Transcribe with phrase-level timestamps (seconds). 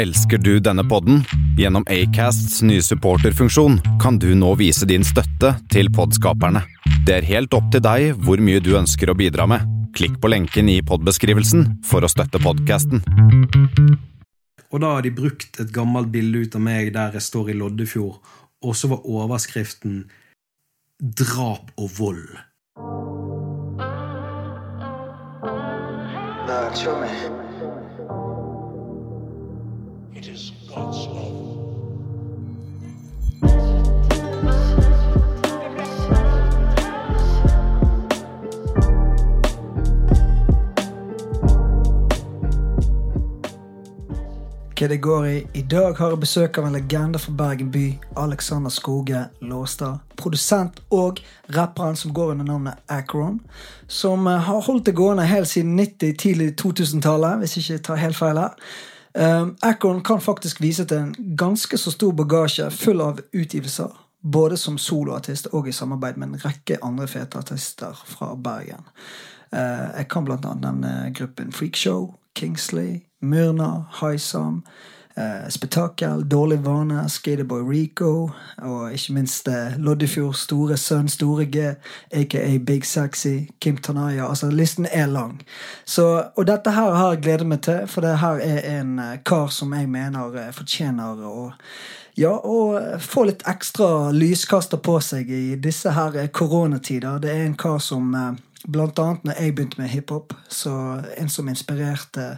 [0.00, 1.24] Elsker du denne podden?
[1.58, 6.62] Gjennom Acasts nye supporterfunksjon kan du nå vise din støtte til podskaperne.
[7.04, 9.66] Det er helt opp til deg hvor mye du ønsker å bidra med.
[9.92, 13.04] Klikk på lenken i podbeskrivelsen for å støtte podkasten.
[14.72, 17.58] Og da har de brukt et gammelt bilde ut av meg der jeg står i
[17.60, 18.16] Loddefjord,
[18.64, 20.06] og så var overskriften
[20.96, 22.40] 'Drap og vold'.
[26.48, 27.39] Lord,
[30.70, 30.86] Hva
[44.88, 45.46] det går i?
[45.54, 47.98] I dag har jeg besøk av en legende fra Bergen by.
[48.16, 49.98] Alexander Skoge Låstad.
[50.16, 51.18] Produsent og
[51.56, 53.40] rapperen som går under navnet Acron.
[53.88, 58.02] Som eh, har holdt det gående helt siden 90-, tidlig 2000-tallet, hvis jeg ikke tar
[58.06, 58.54] helt feil her.
[59.14, 63.90] Um, Acron kan faktisk vise til en ganske så stor bagasje full av utgivelser.
[64.20, 68.84] Både som soloartist og i samarbeid med en rekke andre fete artister fra Bergen.
[69.52, 74.62] Eh, jeg kan annet nevne gruppen Freakshow, Kingsley, Myrna, Haisam,
[75.18, 81.74] uh, Spetakkel, Dårlig vane, Skaterboy Rico og ikke minst Loddefjord, Loddefjords store sønn Store G,
[82.12, 84.28] aka Big Sexy, Kim Tanaya.
[84.28, 85.40] Altså, listen er lang.
[85.84, 89.16] Så, og dette her har jeg gledet meg til, for det her er en uh,
[89.24, 91.50] kar som jeg mener uh, fortjener å
[92.18, 97.20] ja, og få litt ekstra lyskaster på seg i disse her koronatider.
[97.22, 98.10] Det er en kar som
[98.68, 100.72] Blant annet når jeg begynte med hiphop, så
[101.16, 102.34] en som inspirerte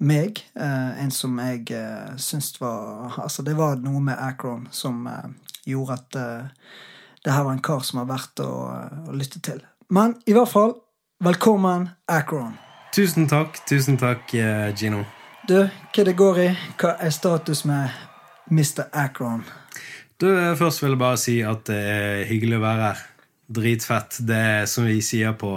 [0.00, 0.40] meg.
[0.54, 5.28] Eh, en som jeg eh, syns var Altså, det var noe med Acron som eh,
[5.68, 6.74] gjorde at eh,
[7.24, 8.50] det her var en kar som var verdt å,
[9.08, 9.60] å, lytte til.
[9.92, 10.72] Men i hvert fall,
[11.20, 12.54] velkommen, Acron.
[12.96, 14.32] Tusen takk, tusen takk,
[14.72, 15.02] Gino.
[15.46, 16.46] Du, hva det går i?
[16.80, 17.92] Hva er status med
[18.48, 18.86] Mr.
[18.96, 19.44] Acron?
[20.16, 23.04] Du, Først vil jeg bare si at det er hyggelig å være her.
[23.60, 24.22] Dritfett.
[24.24, 25.52] Det er som vi sier på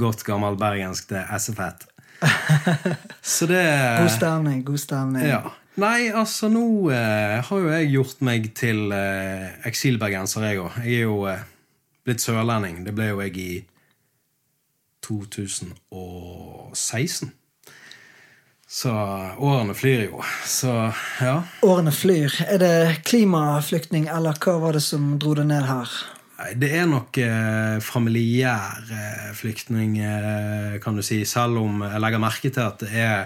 [0.00, 1.84] godt gammelt bergensk, det er SFett.
[3.22, 4.64] Så det God stemning.
[4.64, 5.26] God stemning.
[5.26, 5.52] Ja.
[5.78, 10.72] Nei, altså, nå eh, har jo jeg gjort meg til eh, eksilbergenser, jeg òg.
[10.82, 11.44] Jeg er jo eh,
[12.06, 12.76] blitt sørlending.
[12.86, 13.64] Det ble jo jeg i
[15.06, 17.32] 2016.
[18.68, 20.18] Så årene flyr jo.
[20.44, 20.92] Så
[21.22, 21.42] ja.
[21.64, 22.34] Årene flyr.
[22.44, 25.88] Er det klimaflyktning, eller hva var det som dro det ned her?
[26.38, 31.24] Det er nok eh, eh, flyktning, eh, kan du si.
[31.26, 33.24] Selv om jeg legger merke til at det er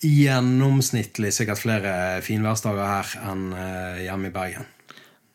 [0.00, 1.92] gjennomsnittlig sikkert flere
[2.24, 4.70] finværsdager her enn eh, hjemme i Bergen.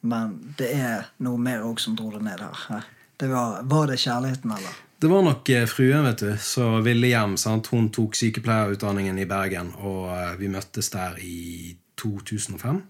[0.04, 2.90] Men det er noe mer òg som dro det ned her.
[3.20, 4.82] Det var, var, det kjærligheten, eller?
[5.00, 7.38] Det var nok eh, fruen vet du, som ville hjem.
[7.40, 7.70] Sant?
[7.76, 12.82] Hun tok sykepleierutdanningen i Bergen, og eh, vi møttes der i 2005.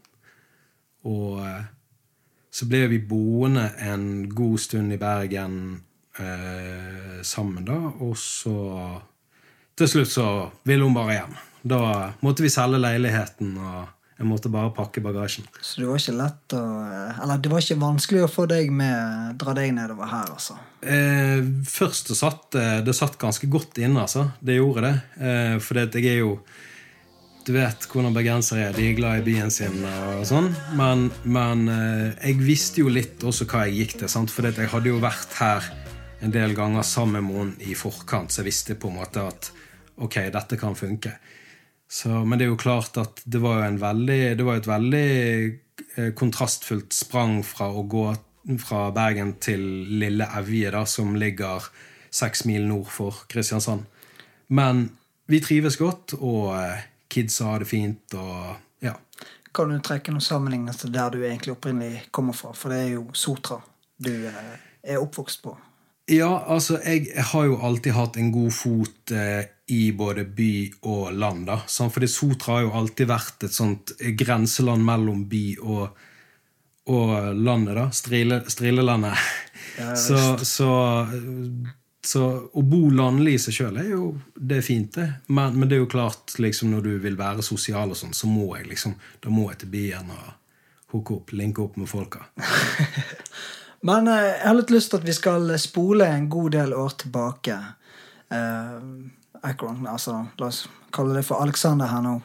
[1.12, 1.42] Og
[2.54, 5.56] så ble vi boende en god stund i Bergen
[6.22, 7.80] eh, sammen, da.
[8.06, 8.54] Og så
[9.74, 10.28] Til slutt så
[10.70, 11.32] ville hun bare hjem.
[11.66, 11.80] Da
[12.22, 15.48] måtte vi selge leiligheten, og jeg måtte bare pakke bagasjen.
[15.66, 16.62] Så det var ikke lett å
[17.24, 20.60] Eller det var ikke vanskelig å få deg med, dra deg nedover her, altså?
[20.86, 24.28] Eh, først det satt det satt ganske godt inne, altså.
[24.38, 24.94] Det gjorde det.
[25.26, 26.38] Eh, for jeg er jo
[27.44, 28.76] du vet hvordan bergensere er.
[28.76, 29.82] De er glad i byen sin.
[29.84, 30.50] og sånn.
[30.80, 34.12] Men, men eh, jeg visste jo litt også hva jeg gikk til.
[34.12, 34.32] Sant?
[34.32, 35.68] For jeg hadde jo vært her
[36.24, 39.50] en del ganger sammen med henne i forkant, så jeg visste på en måte at
[40.00, 41.12] ok, dette kan funke.
[41.92, 45.10] Så, men det er jo klart at det var veldig, det var et veldig
[46.00, 48.08] eh, kontrastfullt sprang fra å gå
[48.64, 49.62] fra Bergen til
[50.00, 51.68] lille Evje, da, som ligger
[52.14, 53.84] seks mil nord for Kristiansand.
[54.48, 54.88] Men
[55.30, 58.18] vi trives godt, og eh, kidsa har det fint.
[58.18, 58.96] og ja.
[59.54, 62.54] Kan du trekke noen sammenligninger til der du egentlig opprinnelig kommer fra?
[62.58, 63.60] For det er jo Sotra
[64.04, 65.54] du eh, er oppvokst på.
[66.12, 70.54] Ja, altså, jeg, har jo alltid hatt en god fot eh, i både by
[70.90, 71.46] og land.
[71.48, 71.62] da.
[71.70, 76.02] Sånn, fordi Sotra har jo alltid vært et sånt grenseland mellom by og,
[76.92, 77.88] og landet, da.
[77.96, 79.32] Strile, Strilelandet.
[79.80, 80.68] Ja, så, så
[82.06, 85.08] så å bo landlig i seg sjøl er jo det er fint, det.
[85.28, 88.28] Men, men, det er jo klart, liksom, når du vil være sosial, og sånn, så
[88.28, 90.34] må jeg liksom, da må jeg til byen og
[90.94, 92.26] hooke opp, linke opp med folka.
[93.90, 96.98] men eh, jeg har litt lyst til at vi skal spole en god del år
[97.06, 97.58] tilbake.
[98.36, 98.84] Eh,
[99.44, 102.18] Akron, altså, la oss kalle det for Alexander her nå.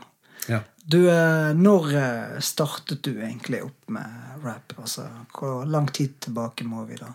[0.48, 0.60] Ja.
[0.88, 4.72] Du, eh, når eh, startet du egentlig opp med rap?
[4.78, 7.10] Altså, hvor lang tid tilbake må vi da?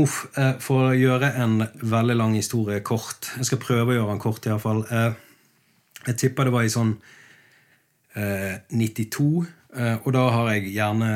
[0.00, 0.24] Uff.
[0.38, 4.22] Eh, for å gjøre en veldig lang historie kort Jeg skal prøve å gjøre den
[4.22, 4.84] kort, iallfall.
[4.88, 5.12] Eh,
[6.06, 6.94] jeg tipper det var i sånn
[8.16, 9.26] eh, 92.
[9.76, 11.10] Eh, og da har jeg gjerne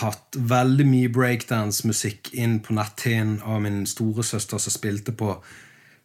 [0.00, 5.32] hatt veldig mye breakdance-musikk inn på netthinnen av min storesøster som spilte på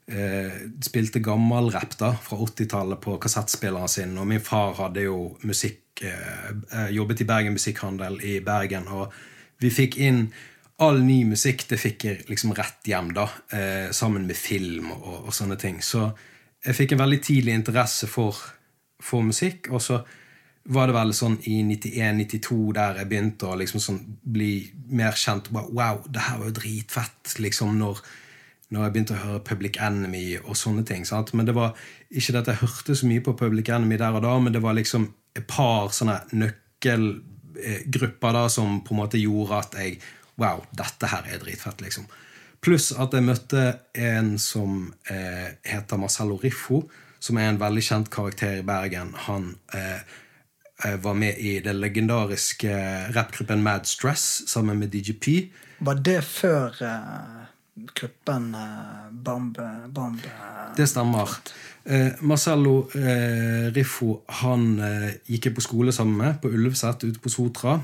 [0.10, 4.18] eh, spilte gammelrapp fra 80-tallet på kassettspilleren sin.
[4.18, 8.90] Og min far hadde jo musikk eh, jobbet i Bergen Musikkhandel i Bergen.
[8.90, 9.14] Og
[9.62, 10.28] vi fikk inn
[10.84, 11.68] all ny musikk.
[11.70, 15.82] Det fikk jeg liksom rett hjem, da, eh, sammen med film og, og sånne ting.
[15.84, 16.10] Så
[16.66, 18.38] jeg fikk en veldig tidlig interesse for,
[19.02, 19.70] for musikk.
[19.72, 20.02] Og så
[20.74, 24.52] var det vel sånn i 91-92 der jeg begynte å liksom sånn bli
[24.98, 25.52] mer kjent.
[25.54, 27.36] Bare, wow, det her var jo dritfett.
[27.40, 28.02] liksom når,
[28.74, 31.06] når jeg begynte å høre Public Enemy og sånne ting.
[31.06, 31.34] Sant?
[31.38, 31.78] Men det var
[32.10, 34.64] ikke det at jeg hørte så mye på Public Enemy der og da, men det
[34.66, 40.00] var liksom et par sånne nøkkelgrupper da som på en måte gjorde at jeg
[40.42, 42.08] Wow, dette her er dritfett, liksom.
[42.66, 46.82] Pluss at jeg møtte en som eh, heter Marcello Riffo,
[47.22, 49.14] som er en veldig kjent karakter i Bergen.
[49.28, 50.00] Han eh,
[50.84, 52.74] eh var med i den legendariske
[53.16, 55.52] rappgruppen Mad Stress sammen med DGP.
[55.80, 57.46] Var det før eh,
[57.76, 61.30] gruppen eh, Bomb, Bomb eh, Det stemmer.
[61.86, 67.22] Eh, Marcello eh, Riffo han eh, gikk jeg på skole sammen med på Ulvset ute
[67.22, 67.78] på Sotra.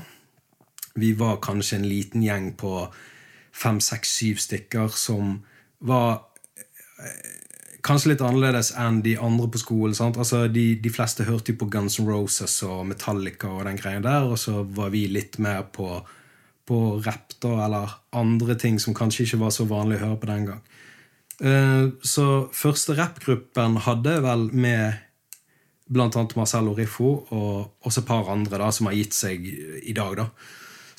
[0.94, 2.86] Vi var kanskje en liten gjeng på
[3.52, 5.38] fem, seks, syv stykker som
[5.84, 6.22] var
[7.02, 7.30] eh,
[7.84, 9.96] kanskje litt annerledes enn de andre på skolen.
[10.12, 14.02] Altså, de, de fleste hørte jo på Guns N' Roses og Metallica og den greia
[14.04, 15.88] der, og så var vi litt mer på,
[16.68, 20.30] på rap, da, eller andre ting som kanskje ikke var så vanlig å høre på
[20.30, 20.62] den gang.
[21.42, 25.00] Eh, så første rappgruppen hadde vel med
[25.92, 29.44] blant annet Marcello Riffo og også et par andre da, som har gitt seg
[29.82, 30.16] i dag.
[30.22, 30.28] da.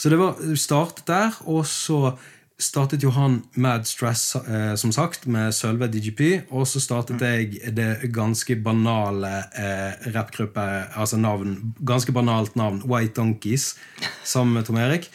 [0.04, 2.18] Så det var startet der, og så
[2.60, 6.42] startet jo han Mad Stress, eh, som sagt, med Sølve DGP.
[6.50, 7.24] Og så startet Mm.
[7.24, 10.60] jeg det ganske banale eh, rappgruppe
[10.96, 13.76] Altså navn, ganske banalt navn, White Donkeys,
[14.24, 15.10] sammen med Tom Erik.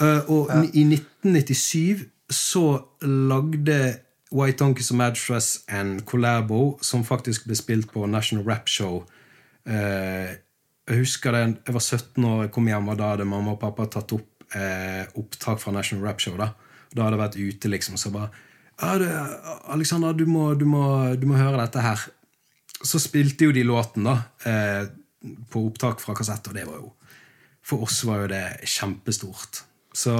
[0.00, 3.94] Uh, og i 1997 så lagde
[4.32, 9.04] White Donkeys og Mad Stress en collabo som faktisk ble spilt på National Rap Show.
[9.66, 10.34] Eh,
[10.88, 13.60] jeg husker det, jeg var 17 år, jeg kom hjem, og da hadde mamma og
[13.62, 16.36] pappa tatt opp eh, opptak fra National Rap Show.
[16.40, 16.52] Da
[16.90, 18.30] Da hadde jeg vært ute, liksom, så bare
[18.80, 19.10] ja, det,
[19.68, 22.08] 'Alexander, du må, du, må, du må høre dette her.'
[22.82, 24.16] Så spilte jo de låten da
[24.48, 24.88] eh,
[25.52, 26.94] på opptak fra kassett, og det var jo
[27.62, 29.60] For oss var jo det kjempestort.
[29.92, 30.14] Så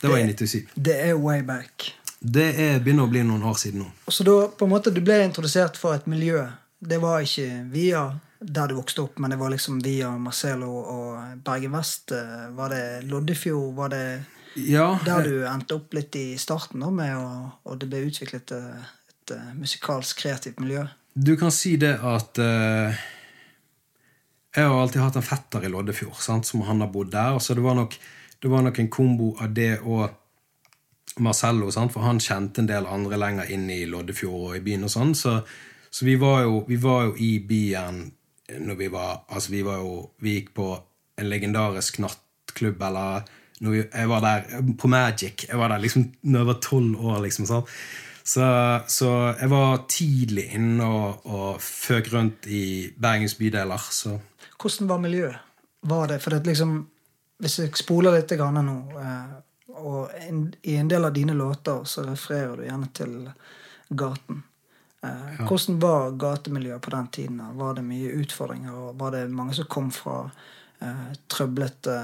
[0.00, 0.72] det var i 97.
[0.74, 1.92] Det er way back.
[2.20, 3.90] Det er, begynner å bli noen år siden nå.
[4.08, 6.46] Så da på en måte du ble introdusert for et miljø.
[6.80, 8.06] Det var ikke via
[8.40, 12.12] der du vokste opp, men det var liksom via Marcelo og Bergen Vest.
[12.12, 13.74] Eh, Var det Loddefjord?
[13.74, 14.06] Var det
[14.56, 18.52] Ja, der du endte opp litt i starten, da, med å, og det ble utviklet
[18.56, 20.86] et, et, eh, musikalsk, kreativt miljø?
[21.14, 22.92] Du kan si det at uh,
[24.56, 27.38] Jeg har alltid hatt en fetter i Loddefjord sant, som han har bodd der.
[27.38, 27.96] Så det var nok,
[28.40, 30.10] det var nok en kombo av det og
[31.20, 34.84] Marcello, sant, for han kjente en del andre lenger inn i Loddefjord og i byen.
[34.84, 35.38] og sånn, Så,
[35.90, 38.02] så vi, var jo, vi var jo i byen
[38.48, 40.68] når vi var Altså, vi var jo Vi gikk på
[41.18, 43.22] en legendarisk nattklubb, eller
[43.60, 44.42] vi, Jeg var der
[44.78, 45.46] på Magic.
[45.48, 47.46] Jeg var der liksom når jeg var tolv år, liksom.
[47.46, 47.64] sånn
[48.26, 48.46] Så,
[48.88, 49.10] så
[49.40, 53.78] jeg var tidlig inne og, og føk rundt i Bergens bydeler.
[53.90, 54.18] Så
[54.60, 55.36] Hvordan var miljøet?
[55.86, 56.86] Var det, for det liksom,
[57.38, 59.34] Hvis jeg spoler litt nå eh,
[59.76, 63.16] og en, I en del av dine låter så refererer du gjerne til
[63.88, 64.42] gaten.
[65.04, 67.40] Eh, Hvordan var gatemiljøet på den tiden?
[67.58, 68.72] Var det mye utfordringer?
[68.72, 70.30] og Var det mange som kom fra
[70.80, 71.96] eh, trøblete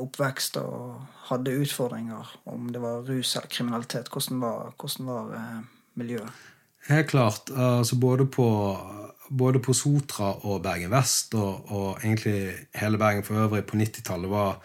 [0.00, 1.00] oppvekst og
[1.30, 2.36] hadde utfordringer?
[2.48, 4.08] Om det var rus eller kriminalitet?
[4.12, 5.58] Hvordan var, hvordan var eh,
[5.94, 6.46] miljøet?
[6.88, 8.46] helt klart, altså både på,
[9.28, 14.30] både på Sotra og Bergen Vest, og, og egentlig hele Bergen for øvrig på 90-tallet,
[14.30, 14.62] var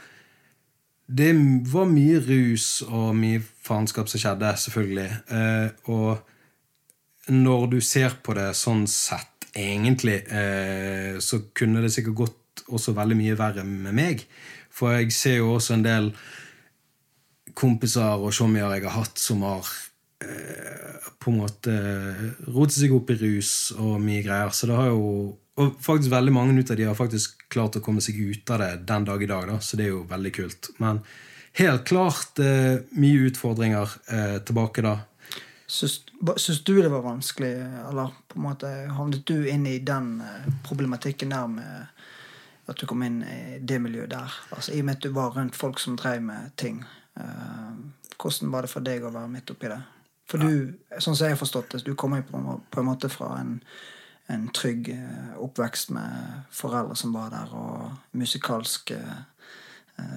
[1.07, 1.33] Det
[1.73, 5.09] var mye rus og mye faenskap som skjedde, selvfølgelig.
[5.29, 6.17] Eh, og
[7.31, 12.95] når du ser på det sånn sett, egentlig, eh, så kunne det sikkert gått også
[12.97, 14.25] veldig mye verre med meg.
[14.73, 16.09] For jeg ser jo også en del
[17.53, 19.69] kompiser og showmier jeg har hatt, som har
[20.25, 21.75] eh, på en måte
[22.49, 24.51] rotet seg opp i rus og mye greier.
[24.55, 28.01] Så det har jo Og faktisk veldig mange av de har faktisk klart å komme
[28.01, 30.69] seg ut av det den dag i dag, da, så det er jo veldig kult.
[30.81, 31.03] Men
[31.59, 34.95] helt klart eh, mye utfordringer eh, tilbake da.
[35.69, 35.99] Syns,
[36.37, 37.53] syns du det var vanskelig,
[37.89, 41.87] eller på en måte havnet du inn i den eh, problematikken der med
[42.71, 44.37] at du kom inn i det miljøet der?
[44.55, 46.83] Altså I og med at du var rundt folk som drev med ting.
[47.19, 47.73] Eh,
[48.17, 49.81] hvordan var det for deg å være midt oppi det?
[50.29, 52.29] For du, sånn som jeg har forstått det, du kommer jo
[52.71, 53.57] på, en måte fra en,
[54.31, 59.01] en trygg eh, oppvekst med foreldre som var der, og musikalske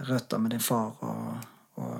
[0.06, 1.42] røtter med din far og,
[1.82, 1.98] og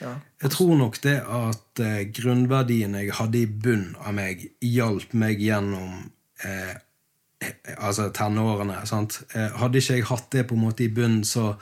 [0.00, 5.40] Jeg tror nok det at eh, grunnverdien jeg hadde i bunn av meg, hjalp meg
[5.42, 6.10] gjennom
[6.44, 6.74] eh,
[7.44, 8.82] eh, altså tenårene.
[8.90, 9.22] sant?
[9.34, 11.54] Eh, hadde ikke jeg hatt det på en måte i bunn, så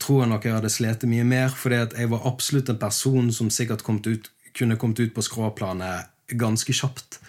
[0.00, 1.48] tror jeg nok jeg hadde slitt mye mer.
[1.48, 6.08] fordi jeg var absolutt en person som sikkert kom ut, kunne kommet ut på skråplanet
[6.38, 7.20] ganske kjapt.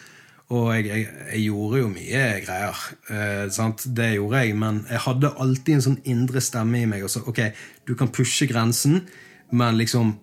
[0.51, 2.79] Og jeg, jeg, jeg gjorde jo mye greier.
[3.07, 3.83] Eh?
[3.95, 7.05] Det gjorde jeg, men jeg hadde alltid en sånn indre stemme i meg.
[7.07, 7.45] Og så, ok,
[7.87, 9.05] Du kan pushe grensen,
[9.51, 10.13] men liksom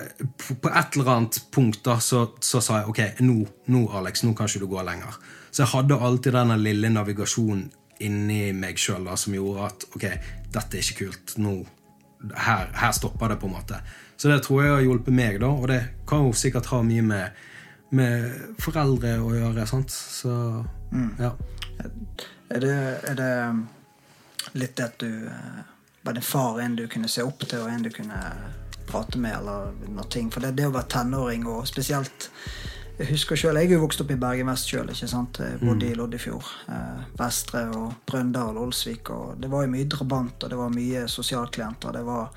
[0.00, 3.40] eh, på, et eller annet punkt da, så, så sa jeg ok, nå,
[3.74, 5.18] nå Alex, nå kan ikke du gå lenger.
[5.50, 7.68] Så jeg hadde alltid denne lille navigasjonen
[8.04, 10.04] inni meg sjøl som gjorde at ok,
[10.54, 11.38] dette er ikke kult.
[11.42, 11.56] nå,
[12.34, 13.78] her, her stopper det, på en måte.
[14.18, 17.04] Så det tror jeg har hjulpet meg, da, og det kan jo sikkert ha mye
[17.06, 17.44] med
[17.96, 19.66] med foreldre å gjøre.
[19.68, 19.92] sant?
[19.92, 20.32] Så
[21.20, 21.32] ja.
[22.48, 22.76] Er det,
[23.10, 23.32] er det
[24.56, 25.58] litt det at du eh,
[26.08, 28.18] var din far en du kunne se opp til, og en du kunne
[28.88, 30.30] prate med, eller noe ting?
[30.32, 32.30] For det, det å være tenåring, og spesielt
[32.98, 34.88] Jeg husker selv, Jeg er jo vokst opp i Bergen vest sjøl.
[35.62, 36.48] Bodde i Loddefjord.
[36.68, 39.10] Eh, Vestre og Brøndal og Olsvik.
[39.14, 41.92] og Det var jo mye drabant, og det var mye sosialklienter.
[41.94, 42.32] Det var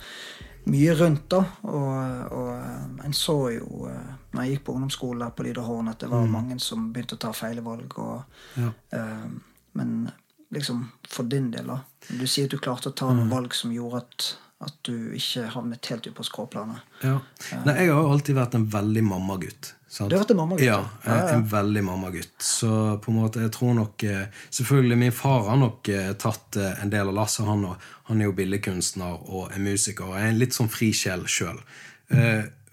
[0.69, 1.39] mye rundt, da.
[1.63, 5.99] Og, og eh, en så jo eh, når jeg gikk på ungdomsskole på Lyderhorn, at
[6.05, 6.31] det var Mm.
[6.37, 7.97] mange som begynte å ta feile valg.
[7.97, 8.21] Og,
[8.61, 8.69] Ja.
[8.93, 9.25] eh,
[9.73, 10.11] men
[10.51, 11.79] liksom for din del, da.
[12.09, 13.17] Du sier at du klarte å ta Mm.
[13.17, 16.81] noen valg som gjorde at, at du ikke havnet helt ut på skråplanet.
[17.03, 17.19] Ja.
[17.65, 19.73] Nei, jeg har jo alltid vært en veldig mammagutt.
[19.87, 20.09] sant?
[20.09, 21.11] Du har vært en mammagutt, Ja, ja.
[21.11, 21.33] Ja, ja.
[21.35, 22.35] en veldig mammagutt.
[22.39, 26.55] Så på en måte, jeg tror nok eh, Selvfølgelig, min far har nok eh, tatt
[26.57, 27.45] eh, en del av lasset.
[27.45, 27.65] Han,
[28.03, 31.59] han er jo billedkunstner og er musiker og er en litt sånn frisjel sjøl.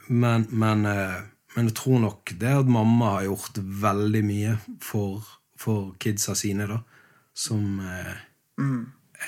[0.09, 1.19] Men, men, eh,
[1.57, 4.55] men jeg tror nok det at mamma har gjort veldig mye
[4.85, 5.23] for,
[5.59, 6.79] for kidsa sine, da.
[7.39, 8.15] Som eh,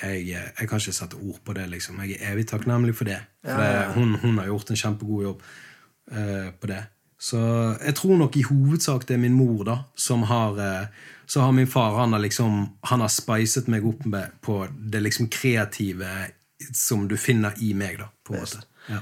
[0.01, 1.99] jeg, eh, jeg kan ikke sette ord på det, liksom.
[2.03, 3.19] Jeg er evig takknemlig for det.
[3.43, 5.45] For Ja, ja, det, hun, hun har gjort en kjempegod jobb
[6.11, 6.83] eh, på det.
[7.21, 7.39] Så
[7.77, 10.85] jeg tror nok i hovedsak det er min mor, da, som har eh,
[11.29, 15.03] Så har min far han har liksom Han har speiset meg opp med på det
[15.05, 16.09] liksom kreative
[16.73, 18.59] som du finner i meg, da, på en måte.
[18.87, 18.99] Ja.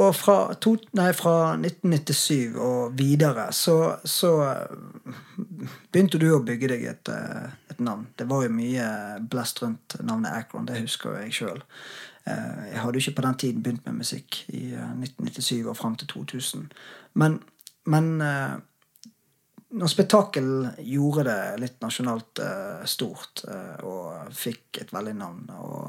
[0.00, 3.76] Og fra, to, nei, fra 1997 og videre så,
[4.08, 4.30] så
[5.92, 8.06] begynte du å bygge deg et, eh, et navn.
[8.16, 8.86] Det var jo mye
[9.20, 11.60] blest rundt navnet Akron, det husker jeg sjøl.
[12.24, 15.96] Jeg hadde jo ikke på den tiden begynt med musikk i eh, 1997 og fram
[16.00, 16.68] til 2000.
[17.20, 17.40] Men,
[17.90, 18.54] men eh,
[19.72, 20.50] når Spetakkel
[20.84, 25.88] gjorde det litt nasjonalt eh, stort eh, og fikk et veldig navn og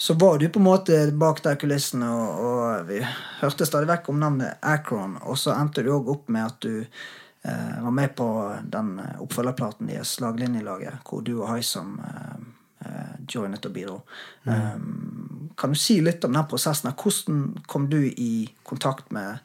[0.00, 3.02] så var du på en måte bak der kulissene, og, og vi
[3.42, 5.18] hørte stadig vekk om navnet Akron.
[5.28, 8.28] Og så endte du òg opp med at du eh, var med på
[8.72, 12.38] den oppfølgerplaten deres, Slaglinjelaget, hvor du og Haisam eh,
[12.88, 13.98] eh, joinet og bidro.
[14.48, 16.96] Um, kan du si litt om den prosessen?
[16.96, 19.36] Hvordan kom du i kontakt med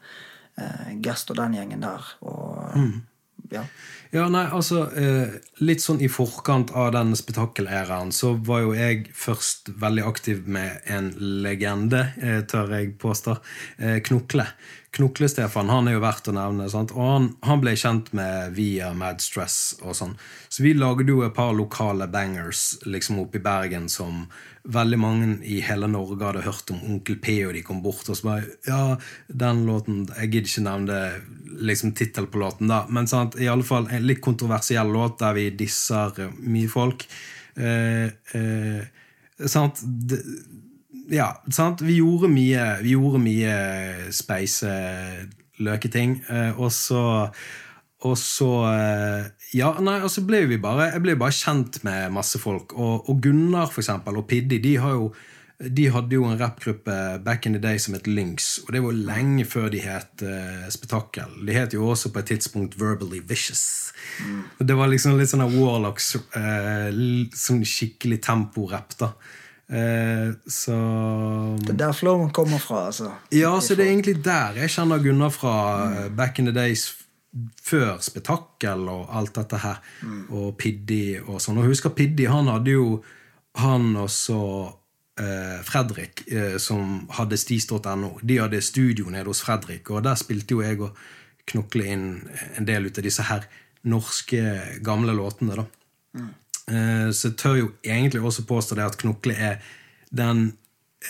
[0.56, 2.08] eh, Gest og den gjengen der?
[2.24, 2.80] Og,
[3.52, 3.68] ja.
[4.16, 5.34] Ja, nei, altså eh,
[5.66, 10.86] Litt sånn i forkant av den spetakkelæraen så var jo jeg først veldig aktiv med
[10.88, 11.10] en
[11.44, 13.36] legende, eh, tør jeg påstå.
[13.76, 14.46] Eh, Knokle.
[14.96, 16.66] Knokle-Stefan han er jo verdt å nevne.
[16.72, 16.94] Sant?
[16.96, 20.14] Og han, han ble kjent med via Mad Stress og sånn.
[20.48, 24.24] Så vi lagde jo et par lokale bangers liksom oppe i Bergen som
[24.66, 28.18] veldig mange i hele Norge hadde hørt om Onkel P, og de kom bort og
[28.18, 28.96] så bare Ja,
[29.28, 30.98] den låten Jeg gidder ikke nevne
[31.70, 35.36] liksom tittelen på låten, da, men sant, i alle fall en litt kontroversiell låt der
[35.38, 37.06] vi disser mye folk.
[37.56, 38.82] Eh, eh,
[39.48, 39.80] sant?
[39.80, 40.18] Det,
[41.12, 41.82] ja, sant?
[41.84, 43.54] Vi gjorde mye Vi gjorde mye
[44.14, 46.20] speiseløketing.
[46.30, 47.28] Eh, og så
[48.04, 52.12] Og så eh, Ja, nei, og så ble vi bare Jeg ble bare kjent med
[52.12, 52.72] masse folk.
[52.74, 55.14] Og, og Gunnar for eksempel, og Piddi de har jo
[55.56, 56.92] de hadde jo en rappgruppe
[57.24, 58.58] back in the day som het Lynx.
[58.66, 61.32] Og det var lenge før de het uh, Spetakkel.
[61.48, 63.92] De het jo også på et tidspunkt Verbally Vicious.
[64.58, 66.92] Og det var liksom litt sånn Warlocks uh,
[67.32, 69.14] Sånn skikkelig temporapp, da.
[69.66, 70.76] Eh, så
[71.58, 73.10] Det er der flowen kommer fra, altså.
[73.34, 75.56] Ja, så det er egentlig der jeg kjenner Gunnar fra
[75.90, 76.16] mm.
[76.16, 76.86] back in the days
[77.62, 79.82] før Spetakkel og alt dette her.
[80.30, 81.60] Og Piddi og sånn.
[81.60, 82.88] Og husker Piddi, han hadde jo
[83.56, 84.38] Han og så
[85.16, 88.10] eh, Fredrik, eh, som hadde stis.no.
[88.20, 90.98] De hadde studio nede hos Fredrik, og der spilte jo jeg og
[91.46, 92.06] Knokle inn
[92.58, 93.44] en del ut av disse her
[93.86, 94.40] norske
[94.84, 95.64] gamle låtene, da.
[96.18, 96.32] Eh,
[96.66, 99.60] Så jeg tør jo egentlig også påstå det at Knokle er
[100.10, 100.40] den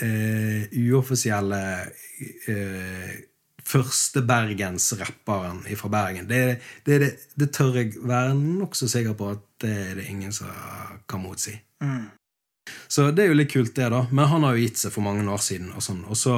[0.02, 1.60] uh, uoffisielle
[2.50, 3.14] uh,
[3.66, 6.28] første bergensrapperen fra Bergen.
[6.28, 6.42] Det,
[6.84, 10.52] det, det, det tør jeg være nokså sikker på at det er det ingen som
[11.08, 11.56] kan motsi.
[12.88, 14.04] Så det er jo litt kult, det, da.
[14.10, 15.72] Men han har jo gitt seg for mange år siden.
[15.74, 16.02] Og sånn.
[16.06, 16.36] Og så,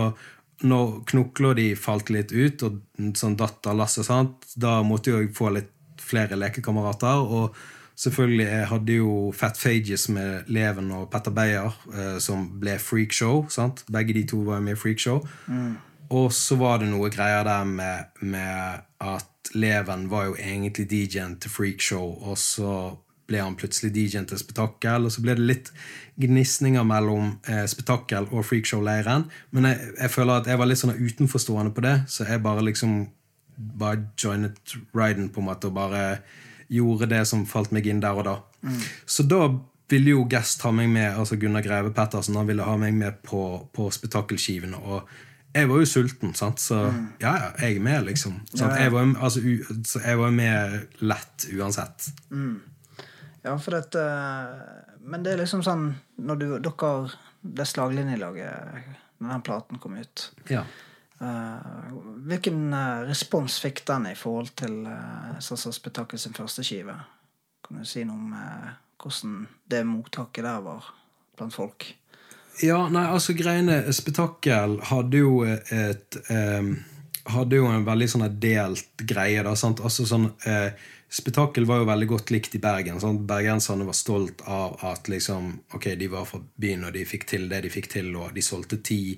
[0.64, 4.48] når knokla de falt litt ut, og sånn datter Lasse, sant?
[4.56, 7.25] da måtte jo jeg få litt flere lekekamerater.
[7.25, 7.58] Og
[7.99, 13.49] selvfølgelig jeg hadde jo Fat Fages med Leven og Petter Beyer, eh, som ble Freakshow.
[13.50, 13.85] sant?
[13.93, 15.25] Begge de to var jo med i Freakshow.
[16.11, 21.37] Og så var det noe greier der med, med at Leven var jo egentlig DJ-en
[21.40, 22.97] til Freakshow, og så
[23.28, 25.71] ble han plutselig DJ-en til Spetakkel, og så ble det litt
[26.21, 29.28] gnisninger mellom eh, Spetakkel og Freakshow-leiren.
[29.52, 32.64] Men jeg, jeg føler at jeg var litt sånn utenforstående på det, så jeg bare
[32.64, 33.02] liksom
[33.59, 36.02] bare joinet riden på en måte og bare
[36.68, 38.37] gjorde det som falt meg inn der og da.
[39.06, 39.46] Så da
[39.88, 43.22] ville jo Guest ha meg med, altså Gunnar Greve Pettersen han ville ha meg med
[43.25, 43.40] på,
[43.72, 44.76] på spetakkelskivene.
[44.76, 45.08] Og
[45.56, 46.60] jeg var jo sulten, sant?
[46.60, 46.82] så
[47.22, 48.37] ja, ja, jeg er med, liksom.
[48.52, 49.40] Ja, Jeg, var, altså,
[49.88, 52.10] så jeg var med lett uansett.
[53.44, 54.02] Ja, for dette
[55.08, 55.84] Men det er liksom sånn
[56.26, 56.88] Når du, dere
[57.40, 58.88] Det slaglinjelaget
[59.22, 60.64] Når den platen kom ut Ja.
[61.20, 61.92] Eh,
[62.28, 66.96] Hvilken eh, respons fikk den i forhold til uh, sånn Spetakkel sin første skive?
[67.64, 70.92] Kan du si noe om eh, hvordan det mottaket der var
[71.38, 71.88] blant folk?
[72.62, 76.72] Ja, nei, altså greiene Spetakkel hadde jo et um,
[77.28, 79.42] Hadde jo en veldig sånn delt greie.
[79.44, 79.82] da, sant?
[79.84, 80.70] Altså sånn uh,
[81.08, 83.00] Spetakkel var jo veldig godt likt i Bergen.
[83.00, 83.22] Sant?
[83.28, 87.46] Bergenserne var stolt av at liksom, ok, de var fra byen, og de fikk til
[87.48, 89.14] det de fikk til, og de solgte 10,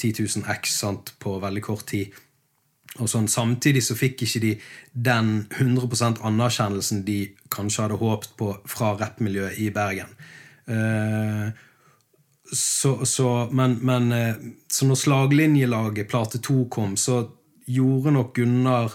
[0.00, 2.12] 10 000 X sant, på veldig kort tid.
[3.00, 4.52] Og sånn, Samtidig så fikk ikke de
[4.92, 7.18] den 100% anerkjennelsen de
[7.52, 10.12] kanskje hadde håpet på fra rappmiljøet i Bergen.
[10.68, 11.52] Uh,
[12.52, 14.34] så, så, men, men eh,
[14.68, 17.22] så når slaglinjelaget plate 2 kom, så
[17.64, 18.92] gjorde nok Gunnar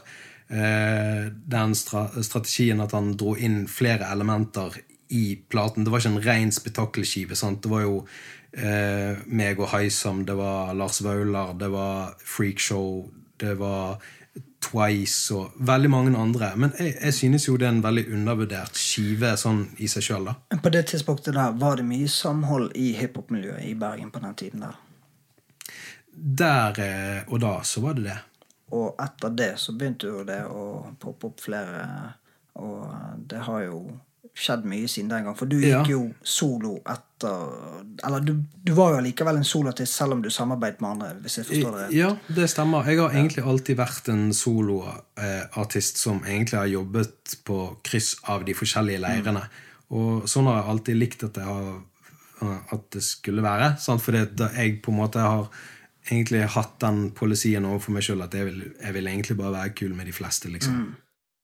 [0.54, 4.77] eh, den stra strategien at han dro inn flere elementer
[5.10, 5.88] i platen.
[5.88, 7.34] Det var ikke en ren spetakkelskive.
[7.34, 7.96] Det var jo
[8.57, 14.00] eh, meg og Heisam, det var Lars Vaular, det var Freakshow, det var
[14.67, 16.51] Twice og veldig mange andre.
[16.59, 20.31] Men jeg, jeg synes jo det er en veldig undervurdert skive sånn i seg sjøl.
[20.63, 24.65] På det tidspunktet der var det mye samhold i hiphop-miljøet i Bergen på den tiden
[24.65, 24.81] der.
[26.17, 28.17] Der eh, og da så var det det.
[28.75, 30.63] Og etter det så begynte jo det å
[31.00, 31.85] poppe opp flere,
[32.59, 32.89] og
[33.29, 33.79] det har jo
[34.37, 35.35] skjedd mye siden den gang.
[35.37, 37.05] For du gikk jo solo etter
[38.05, 41.39] Eller du, du var jo allikevel en soloartist selv om du samarbeidet med andre, hvis
[41.39, 41.95] jeg forstår det rett.
[41.97, 42.85] Ja, det stemmer.
[42.85, 48.53] Jeg har egentlig alltid vært en soloartist som egentlig har jobbet på kryss av de
[48.57, 49.47] forskjellige leirene.
[49.97, 51.73] Og sånn har jeg alltid likt at, har,
[52.75, 53.73] at det skulle være.
[53.81, 54.05] Sant?
[54.05, 55.50] Fordi jeg på en måte har
[56.11, 59.75] egentlig hatt den polisien overfor meg sjøl at jeg vil, jeg vil egentlig bare være
[59.81, 60.53] kul med de fleste.
[60.53, 60.93] liksom.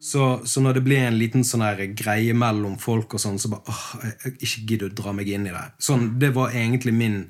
[0.04, 1.64] Så, så når det blir en liten sånn
[1.96, 5.46] greie mellom folk, og sånn, så bare åh, jeg, ikke gidder å dra meg inn
[5.48, 5.64] i det.
[5.80, 7.22] Sånn, Det var egentlig min,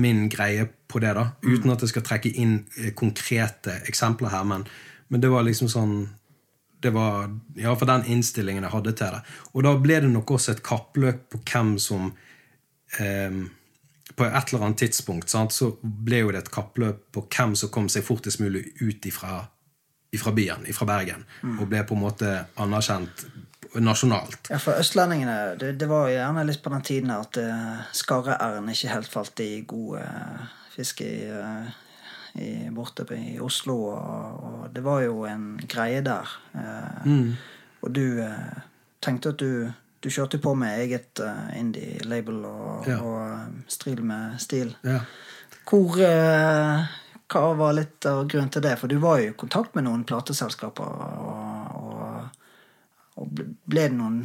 [0.00, 1.26] min greie på det, da.
[1.44, 4.46] Uten at jeg skal trekke inn eh, konkrete eksempler her.
[4.48, 4.64] Men,
[5.12, 5.98] men det var liksom sånn
[6.80, 9.20] det var ja, for den innstillingen jeg hadde til det.
[9.52, 12.08] Og da ble det nok også et kappløp på hvem som
[13.00, 13.44] eh,
[14.16, 17.72] På et eller annet tidspunkt sant, så ble jo det et kappløp på hvem som
[17.74, 19.42] kom seg fortest mulig ut ifra,
[20.16, 21.22] ifra byen, ifra Bergen.
[21.56, 23.26] Og ble på en måte anerkjent
[23.76, 24.48] nasjonalt.
[24.48, 28.92] Ja, for østlendingene Det, det var gjerne litt på den tiden at uh, skarre-r-en ikke
[28.94, 31.66] helt falt i god uh, fisk i, uh,
[32.40, 33.76] i, borte på, i Oslo.
[33.92, 36.30] Og, og det var jo en greie der.
[36.56, 37.10] Eh,
[37.84, 38.56] Og du eh,
[39.04, 39.68] tenkte at du
[40.04, 42.96] du kjørte på med eget uh, indie-label og, Ja.
[43.02, 44.74] og eh, stril med stil.
[44.84, 45.00] Ja.
[45.66, 46.84] Hvor eh,
[47.32, 48.76] Hva var litt av grunnen til det?
[48.78, 50.90] For du var jo i kontakt med noen plateselskaper.
[51.26, 52.42] Og, og,
[53.18, 54.20] og ble- det noen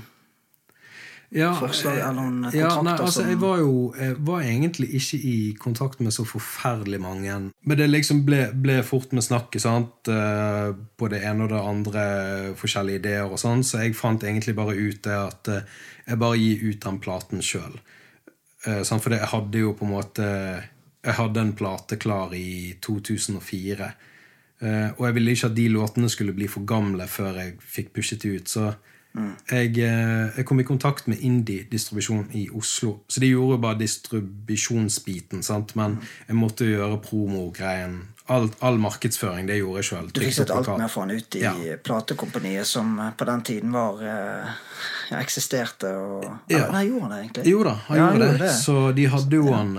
[1.32, 4.90] Ja, Forslag eh, eller noen ja, kontrakter nei, altså, Jeg var jo jeg var egentlig
[5.00, 7.38] ikke i kontakt med så forferdelig mange.
[7.64, 10.12] Men det liksom ble, ble fort med snakket, sant?
[10.12, 12.04] eh, på det ene og det andre,
[12.60, 15.80] forskjellige ideer og sånn, så jeg fant egentlig bare ut det at eh,
[16.12, 17.80] jeg bare gir ut den platen sjøl.
[18.62, 20.26] For jeg hadde jo på en måte
[21.04, 23.92] Jeg hadde en plate klar i 2004.
[24.62, 27.94] Eh, og jeg ville ikke at de låtene skulle bli for gamle før jeg fikk
[27.96, 28.50] pushet det ut.
[28.52, 28.68] Så
[29.52, 33.00] jeg, eh, jeg kom i kontakt med Indie-distribusjon i Oslo.
[33.10, 35.42] Så de gjorde jo bare distribusjonsbiten.
[35.44, 35.76] sant?
[35.76, 37.98] Men jeg måtte gjøre promogreien.
[38.32, 40.12] All, all markedsføring, det gjorde jeg sjøl.
[40.14, 41.54] Du fikset alt med å få den ut i Ja.
[41.84, 46.70] platekompaniet som eh, på den tiden var ja, eksisterte og Ja.
[46.72, 47.46] Nei, gjorde han det egentlig?
[47.52, 48.54] Jo da, han Ja, gjorde han det.
[48.54, 49.78] Så de hadde jo han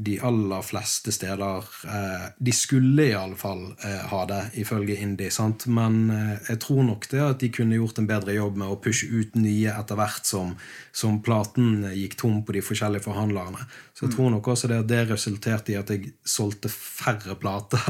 [0.00, 5.30] de aller fleste steder eh, De skulle i alle fall eh, ha det, ifølge Indie.
[5.34, 5.66] Sant?
[5.66, 8.78] Men eh, jeg tror nok det at de kunne gjort en bedre jobb med å
[8.82, 10.52] pushe ut nye etter hvert som,
[10.94, 13.66] som platen gikk tom på de forskjellige forhandlerne.
[13.90, 17.82] Så jeg tror nok også det at det resulterte i at jeg solgte færre plater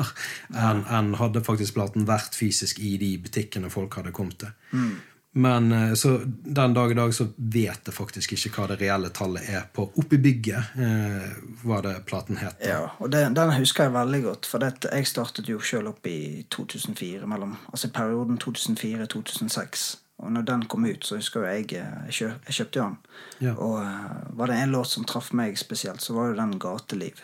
[0.56, 4.56] enn enn hadde faktisk platen vært fysisk i de butikkene folk hadde kommet til.
[5.38, 9.12] Men eh, så den dag i dag så vet jeg faktisk ikke hva det reelle
[9.14, 11.28] tallet er på Oppi bygget, eh,
[11.62, 12.58] hva det platen het.
[12.66, 14.50] Ja, og den, den husker jeg veldig godt.
[14.50, 19.88] For det, jeg startet jo sjøl opp i 2004, mellom, altså perioden 2004-2006.
[20.18, 22.98] Og når den kom ut, så husker jeg jeg, eh, jeg kjøpte den.
[23.46, 23.54] Ja.
[23.54, 27.22] Og eh, var det en låt som traff meg spesielt, så var det den 'Gateliv'.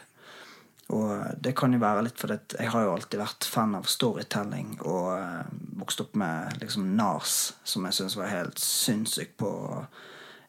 [0.93, 3.89] Og eh, det kan jo være litt fordi jeg har jo alltid vært fan av
[3.89, 9.49] storytelling og eh, vokst opp med liksom NARS, som jeg syns var helt sinnssyk på
[9.49, 9.83] å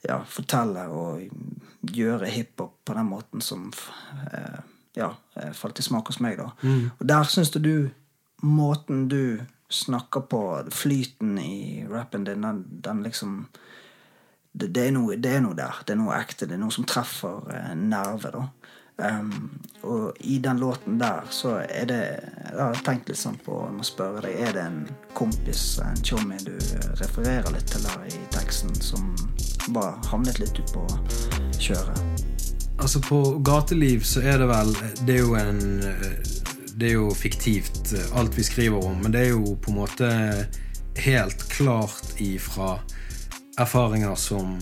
[0.06, 1.24] ja, fortelle og
[1.96, 3.70] gjøre hiphop på den måten som
[4.32, 4.60] eh,
[4.96, 5.10] ja,
[5.58, 6.38] falt i smak hos meg.
[6.40, 6.52] da.
[7.00, 7.90] Og der syns du
[8.46, 10.40] måten du snakker på,
[10.72, 13.48] flyten i rappen din, den, den liksom
[14.56, 15.82] det, det, er noe, det er noe der.
[15.84, 16.48] Det er noe ekte.
[16.48, 18.32] Det er noe som treffer nerve.
[18.32, 18.46] da.
[18.98, 22.04] Um, og i den låten der så er det
[22.52, 24.78] Jeg har tenkt litt sånn på å spørre deg Er det en
[25.18, 26.54] kompis, en tjommi, du
[27.02, 29.10] refererer litt til der i teksten, som
[29.76, 30.86] bare havnet litt ut på
[31.60, 32.00] kjøret?
[32.80, 34.72] Altså På gateliv så er det vel
[35.04, 35.62] Det er jo en
[36.72, 40.14] Det er jo fiktivt, alt vi skriver om, men det er jo på en måte
[41.04, 42.78] helt klart ifra
[43.60, 44.56] erfaringer som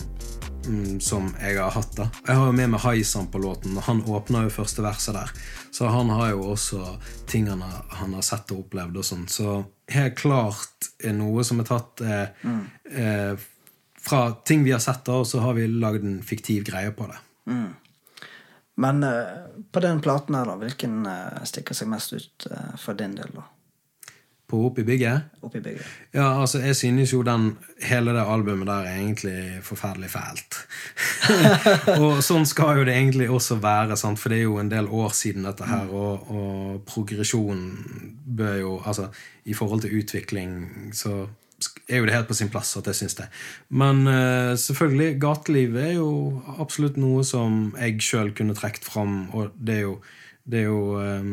[0.66, 1.92] mm, som jeg har hatt.
[1.96, 5.16] da Jeg har jo med meg Haisan på låten, og han åpner jo første verset
[5.16, 5.32] der.
[5.74, 6.82] Så han har jo også
[7.30, 8.96] tingene han har sett og opplevd.
[8.96, 12.28] og sånn Så helt klart er noe som er tatt eh,
[12.92, 13.48] eh,
[14.04, 17.08] fra ting vi har sett, da, og så har vi lagd en fiktiv greie på
[17.08, 17.18] det.
[18.74, 19.34] Men eh,
[19.72, 23.30] på den platen her, da, hvilken eh, stikker seg mest ut eh, for din del,
[23.34, 23.46] da?
[24.54, 25.30] På Opp i bygget?
[25.42, 25.86] Oppi bygget?
[26.14, 30.58] Ja, altså, jeg synes jo den, hele det albumet der er egentlig forferdelig fælt.
[32.02, 34.20] og sånn skal jo det egentlig også være, sant?
[34.22, 38.74] for det er jo en del år siden dette her, og, og progresjonen bør jo
[38.84, 39.08] Altså,
[39.44, 41.24] i forhold til utvikling så
[41.88, 43.26] er jo det helt på sin plass at jeg syns det.
[43.70, 46.08] Men uh, selvfølgelig, gateliv er jo
[46.60, 49.94] absolutt noe som jeg sjøl kunne trukket fram, og det er jo,
[50.44, 51.28] det er jo eh,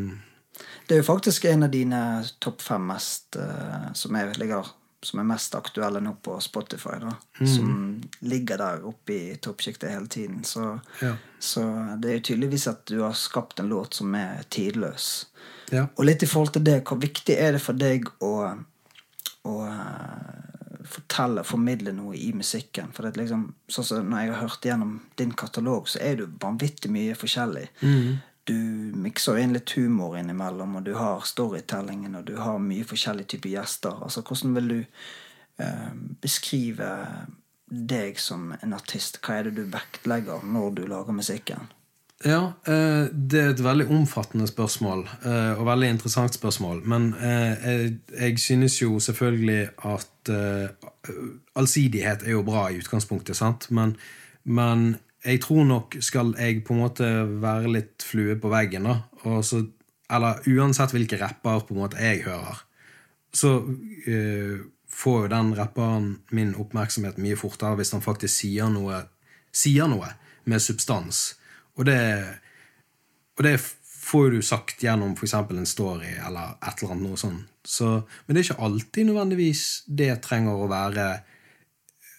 [0.92, 1.98] Det er jo faktisk en av dine
[2.44, 4.68] topp fem mest eh, som, er, ligger,
[5.08, 6.98] som er mest aktuelle nå på Spotify.
[7.00, 7.14] da
[7.48, 10.42] Som ligger der oppe i toppsjiktet hele tiden.
[10.44, 11.14] Så, Ja.
[11.40, 11.64] så
[11.96, 15.28] det er jo tydeligvis at du har skapt en låt som er tidløs.
[15.72, 15.86] Ja.
[15.96, 18.34] Og litt i forhold til det, hvor viktig er det for deg å,
[19.48, 22.92] å eh, fortelle, formidle noe i musikken?
[22.92, 26.28] For det liksom, sånn som Når jeg har hørt gjennom din katalog, så er det
[26.44, 27.70] vanvittig mye forskjellig.
[28.52, 33.36] Du mikser inn litt humor innimellom, og du har storytellingen, og du har mye forskjellige
[33.36, 34.02] typer gjester.
[34.04, 34.80] Altså, Hvordan vil du
[35.64, 35.92] eh,
[36.24, 36.90] beskrive
[37.72, 39.22] deg som en artist?
[39.24, 41.72] Hva er det du vektlegger når du lager musikken?
[42.22, 46.84] Ja, eh, det er et veldig omfattende spørsmål, eh, og veldig interessant spørsmål.
[46.86, 50.92] Men eh, jeg, jeg synes jo selvfølgelig at eh,
[51.56, 53.72] allsidighet er jo bra i utgangspunktet, sant?
[53.72, 53.96] Men,
[54.44, 57.08] men jeg tror nok skal jeg på en måte
[57.42, 58.98] være litt flue på veggen, da,
[59.30, 59.62] og så,
[60.12, 62.64] eller uansett hvilke rapper på en måte jeg hører,
[63.32, 69.06] så uh, får jo den rapperen min oppmerksomhet mye fortere hvis han faktisk sier noe,
[69.56, 70.10] sier noe
[70.50, 71.22] med substans.
[71.80, 72.02] Og det,
[73.38, 75.38] og det får du sagt gjennom f.eks.
[75.38, 77.48] en story eller et eller annet noe sånt.
[77.64, 81.06] Så, men det er ikke alltid nødvendigvis det trenger å være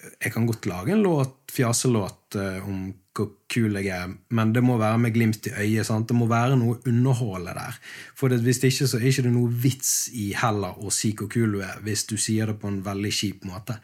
[0.02, 4.62] Jeg kan godt lage en låt, fjaselåt eh, om hvor kul jeg er, men det
[4.64, 5.84] må være med glimt i øyet.
[5.86, 6.08] Sant?
[6.08, 7.76] Det må være noe underholdende der.
[8.16, 11.12] For det, hvis det ikke, så er ikke det noe vits i heller å si
[11.18, 13.76] hvor kul du er, hvis du sier det på en veldig kjip måte.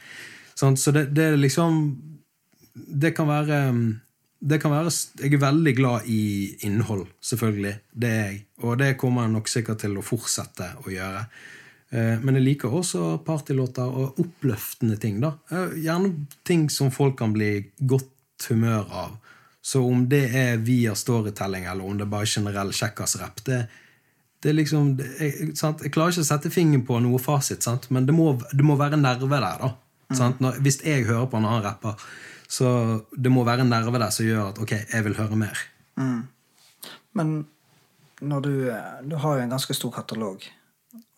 [0.56, 0.80] Sant?
[0.80, 1.82] Så det, det er liksom
[2.78, 3.58] Det kan være
[4.38, 7.74] det kan være, Jeg er veldig glad i innhold, selvfølgelig.
[7.90, 8.44] Det er jeg.
[8.62, 11.24] Og det kommer jeg nok sikkert til å fortsette å gjøre.
[11.90, 15.20] Eh, Men jeg liker også partylåter og oppløftende ting.
[15.20, 15.32] da.
[15.50, 19.16] Eh, Gjerne ting som folk kan bli godt humør av.
[19.62, 23.66] Så om det er via storytelling, eller om det er bare generell kjekkasrapp det,
[24.40, 27.88] det er liksom, jeg, jeg klarer ikke å sette fingeren på noe fasit, sant?
[27.90, 29.58] men det må, det må være nerve der.
[29.58, 29.72] da.
[30.14, 30.38] Sant?
[30.40, 31.98] Når, hvis jeg hører på en annen rapper,
[32.48, 35.64] så det må være en nerve der som gjør at ok, jeg vil høre mer.
[37.18, 37.34] Men
[38.22, 38.52] når du,
[39.10, 40.46] du har jo en ganske stor katalog,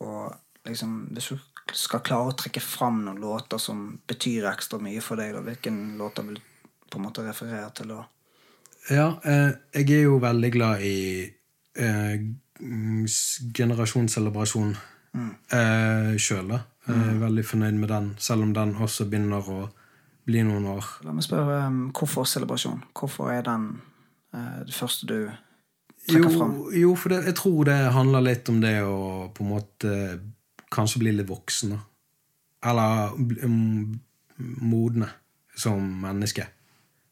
[0.01, 0.33] og
[0.69, 1.39] liksom, hvis du
[1.77, 5.83] skal klare å trekke fram noen låter som betyr ekstra mye for deg, da, hvilken
[6.01, 6.47] låter vil du
[6.91, 8.05] på en måte referere til da?
[8.91, 10.97] Ja, eh, jeg er jo veldig glad i
[11.79, 12.17] eh,
[12.61, 13.05] mm,
[15.53, 16.65] eh, sjøl, da.
[16.91, 19.61] Er veldig fornøyd med den, selv om den også begynner å
[20.31, 20.89] bli noen år.
[21.07, 22.83] La meg spørre um, hvorfor celebrasjon?
[22.97, 23.71] Hvorfor er den
[24.35, 25.17] eh, det første du
[26.09, 26.57] trekker fram?
[26.57, 29.01] Jo, jo for det, jeg tror det handler litt om det å
[29.35, 29.95] på en måte
[30.73, 31.79] kanskje bli litt voksne.
[32.67, 34.01] Eller mm,
[34.71, 35.09] modne
[35.57, 36.47] som menneske.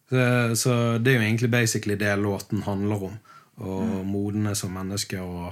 [0.09, 0.21] Så,
[0.57, 3.19] så det er jo egentlig basically det låten handler om.
[3.59, 5.51] Å modne som menneske og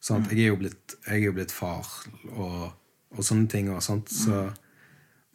[0.00, 0.30] sant?
[0.32, 1.86] Jeg er jo blitt, er jo blitt far
[2.32, 2.70] og,
[3.12, 3.68] og sånne ting.
[3.74, 4.10] Og, sant?
[4.10, 4.46] Så,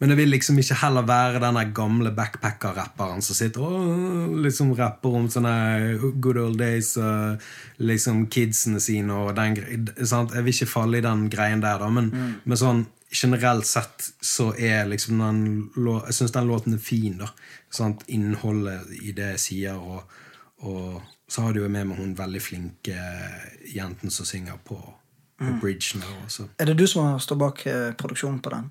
[0.04, 5.14] men jeg vil liksom ikke heller være den gamle backpacker-rapperen som sitter og liksom rapper
[5.16, 7.40] om sånne good old days og
[7.80, 9.56] liksom kidsene sine og den
[10.04, 10.34] sant?
[10.36, 12.12] Jeg vil ikke falle i den greien der, da, men,
[12.44, 15.40] men sånn generelt sett så er liksom den
[15.78, 17.30] Jeg syns den låten er fin, da.
[17.72, 18.04] Sant?
[18.12, 20.04] Innholdet i det jeg sier, og,
[20.68, 21.00] og
[21.32, 22.98] så har du jo med meg hun veldig flinke
[23.72, 24.76] jenten som synger på,
[25.40, 26.04] på bridgen.
[26.58, 28.68] Er det du som stått bak eh, produksjonen på den?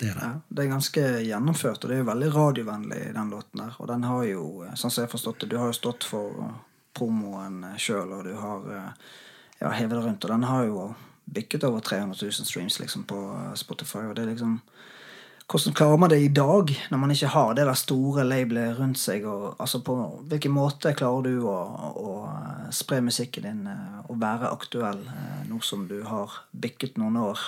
[0.00, 0.26] Ja, det er det.
[0.26, 3.76] Ja, det er ganske gjennomført, og det er jo veldig radiovennlig, den låten der.
[3.78, 6.50] Og den har jo, sånn som jeg har forstått det, du har jo stått for
[6.96, 9.06] promoen sjøl, og du har eh,
[9.60, 10.24] ja, hevet det rundt.
[10.24, 10.88] Og den har jo
[11.30, 13.20] bikket over 300 000 streams liksom på
[13.60, 14.60] Spotify, og det er liksom
[15.50, 19.00] hvordan klarer man det i dag, når man ikke har det der store labelet rundt
[19.02, 19.24] seg?
[19.26, 19.96] Og, altså på
[20.30, 21.56] Hvilken måte klarer du å,
[21.90, 25.02] å eh, spre musikken din eh, og være aktuell
[25.50, 27.42] nå som du har bikket noen år?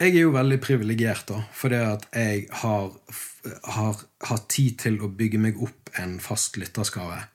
[0.00, 2.86] Jeg er jo veldig privilegert, da, fordi at jeg har,
[3.74, 3.98] har
[4.30, 7.26] hatt tid til å bygge meg opp en fast lytterskare.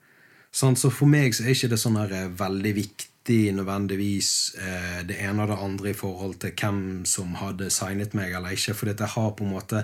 [0.50, 5.00] Sånn, så for meg så er ikke det sånn her eh, veldig viktig nødvendigvis eh,
[5.06, 8.74] det ene og det andre i forhold til hvem som hadde signet meg eller ikke,
[8.80, 9.84] fordi jeg har på en måte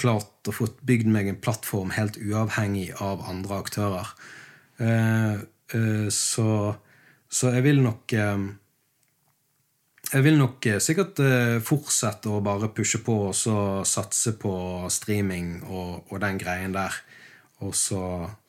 [0.00, 4.14] klart å få bygd meg en plattform helt uavhengig av andre aktører.
[4.80, 5.36] Eh,
[5.76, 6.48] eh, så,
[7.28, 8.48] så jeg vil nok eh,
[10.10, 13.54] jeg vil nok eh, sikkert eh, fortsette å bare pushe på og så
[13.86, 14.52] satse på
[14.90, 16.94] streaming og, og den greien der.
[17.60, 18.02] Og så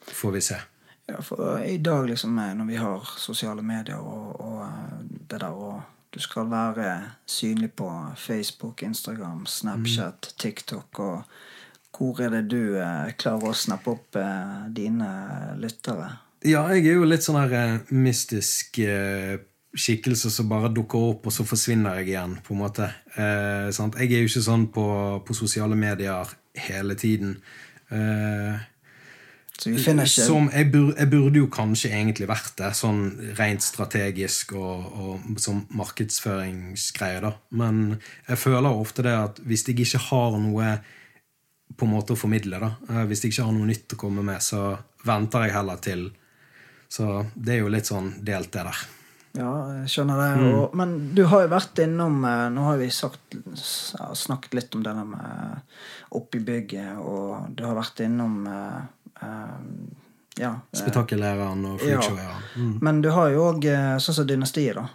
[0.08, 0.60] får vi se.
[1.12, 5.50] Ja, for i dag, liksom, eh, når vi har sosiale medier og, og det der
[5.52, 6.96] og du skal være
[7.30, 7.88] synlig på
[8.20, 11.40] Facebook, Instagram, Snapchat, TikTok og
[11.92, 12.80] Hvor er det du
[13.20, 14.16] klarer å snappe opp
[14.74, 15.10] dine
[15.60, 16.08] lyttere?
[16.48, 18.80] Ja, jeg er jo litt sånn her mystisk
[19.78, 22.38] skikkelse som bare dukker opp, og så forsvinner jeg igjen.
[22.44, 22.90] på en måte.
[23.16, 23.70] Eh?
[23.72, 24.86] Jeg er jo ikke sånn på,
[25.26, 26.28] på sosiale medier
[26.68, 27.38] hele tiden.
[27.92, 28.68] Eh,
[29.62, 33.04] Så vi finner ikke Som jeg, bur, jeg burde jo kanskje egentlig vært det, sånn
[33.38, 37.36] rent strategisk og, og som markedsføringsgreier, da.
[37.52, 40.80] Men jeg føler ofte det at hvis jeg ikke har noe
[41.78, 44.26] på en måte å formidle, da, eh, hvis jeg ikke har noe nytt å komme
[44.26, 44.74] med, så
[45.08, 46.10] venter jeg heller til.
[46.92, 48.82] Så det er jo litt sånn delt, det der.
[49.38, 50.30] Ja, jeg skjønner det.
[50.52, 54.84] Og, men du har jo vært innom eh, Nå har vi sagt, snakket litt om
[54.84, 55.62] det der med
[56.20, 59.30] oppi bygget, og du har vært innom eh,
[60.40, 60.54] Ja.
[60.74, 62.00] Spetakkelæreren og Ja.
[62.00, 62.44] freakshow-læreren.
[62.56, 62.78] Mm.
[62.82, 63.68] Men du har jo òg
[64.02, 64.88] sånn som Dynastiet, da.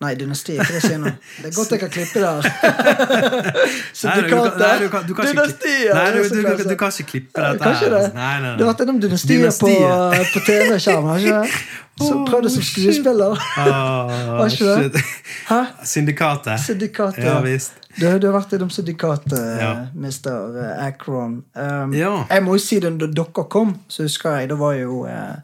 [0.00, 1.08] Nei, Dynastiet, er det jeg nå?
[1.40, 2.44] Det er godt jeg kan klippe der.
[4.04, 5.94] Nei, du kan- nei, du kan- du kan ikke- Dynastiet!
[5.94, 7.90] Nei, du, du, du, du kan ikke klippe dette Kanskje her.
[7.94, 8.00] det?
[8.02, 8.14] altså.
[8.14, 8.58] Nei, nei, nei.
[8.58, 10.32] Du har vært innom Dynastiet Dynastiet.
[10.34, 11.50] på TV-skjermen, har ikke det?
[11.96, 13.38] Så Åh, prøvde som skuespiller.
[13.56, 15.02] Ah, Var ikke det?
[15.48, 15.60] Hæ?
[15.84, 16.60] Syndikatet.
[16.66, 17.24] Syndikatet.
[17.24, 17.72] Ja visst.
[17.96, 19.70] Du, du har vært innom syndikatet, Ja.
[19.96, 20.60] Mr.
[20.90, 21.38] Akron.
[21.56, 22.26] Um, Ja.
[22.30, 25.40] Jeg må jo si det, da dere kom, så husker jeg, da var jo uh,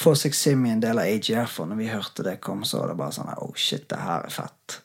[0.00, 2.92] For Six Simi en del av AGF, og når vi hørte det kom, så var
[2.92, 4.80] det bare sånn Oh shit, det her er fett.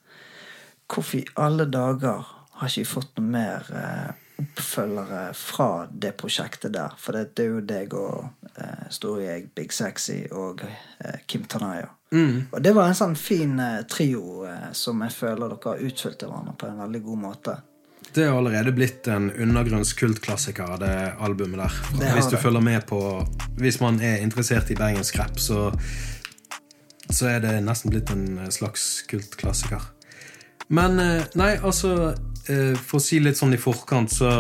[0.91, 2.28] Hvorfor i alle dager
[2.60, 4.10] har ikke vi fått noe mer eh,
[4.43, 6.97] oppfølgere fra det prosjektet der?
[6.99, 11.95] For det, det er jo deg og uh, Storjeg, Big Sexy og eh, Kim Tanaya.
[12.51, 16.19] Og det var en sånn fin eh, trio eh, som jeg føler dere har utfylt
[16.21, 17.56] til hverandre på en veldig god måte.
[18.15, 21.80] Det er allerede blitt en undergrunnskultklassiker, det albumet der.
[21.99, 22.41] Det hvis du det.
[22.45, 22.99] følger med på
[23.58, 25.71] Hvis man er interessert i bergensk rap, så,
[27.12, 29.84] så er det nesten blitt en slags kultklassiker.
[30.67, 32.13] Men eh, nei, altså
[32.49, 34.32] eh, For å si litt sånn i forkant, så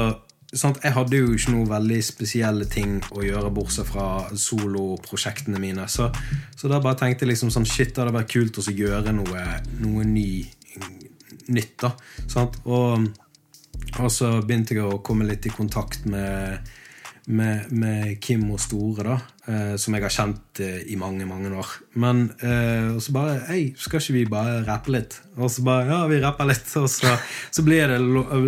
[0.55, 5.89] sant, Jeg hadde jo ikke noe veldig spesielle ting å gjøre, bortsett fra soloprosjektene mine.
[5.91, 6.07] Så,
[6.55, 9.45] så da bare tenkte jeg liksom sånn Shit, det hadde vært kult å gjøre noe,
[9.83, 10.45] noe ny,
[11.51, 11.75] nytt.
[11.83, 11.91] da
[12.31, 12.61] sant?
[12.63, 13.03] Og
[14.03, 16.67] og så begynte jeg å komme litt i kontakt med,
[17.31, 19.17] med, med Kim og Store, da,
[19.51, 21.73] eh, som jeg har kjent eh, i mange, mange år.
[22.01, 25.19] Men eh, og så bare Hei, skal ikke vi bare rappe litt?
[25.37, 26.67] Og så bare Ja, vi rapper litt.
[26.81, 27.15] Og så,
[27.49, 27.99] så, blir det,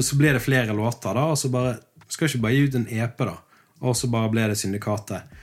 [0.06, 1.28] så blir det flere låter, da.
[1.32, 3.36] Og så bare Skal ikke bare gi ut en EP, da?
[3.88, 5.38] Og så bare ble det Syndikatet.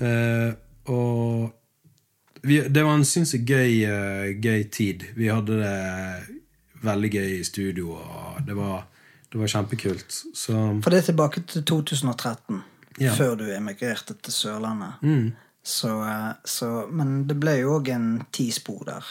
[0.00, 0.50] Eh,
[0.90, 1.50] og
[2.42, 5.04] vi, det var en sinnssykt gøy, uh, gøy tid.
[5.16, 6.38] Vi hadde det
[6.84, 8.86] veldig gøy i studio, og det var,
[9.32, 10.16] det var kjempekult.
[10.34, 12.62] Så For det er tilbake til 2013,
[13.00, 13.12] Ja.
[13.14, 14.92] før du emigrerte til Sørlandet.
[15.02, 15.32] mm,
[15.64, 19.04] Så, eh, så, men det ble jo òg en tispor der.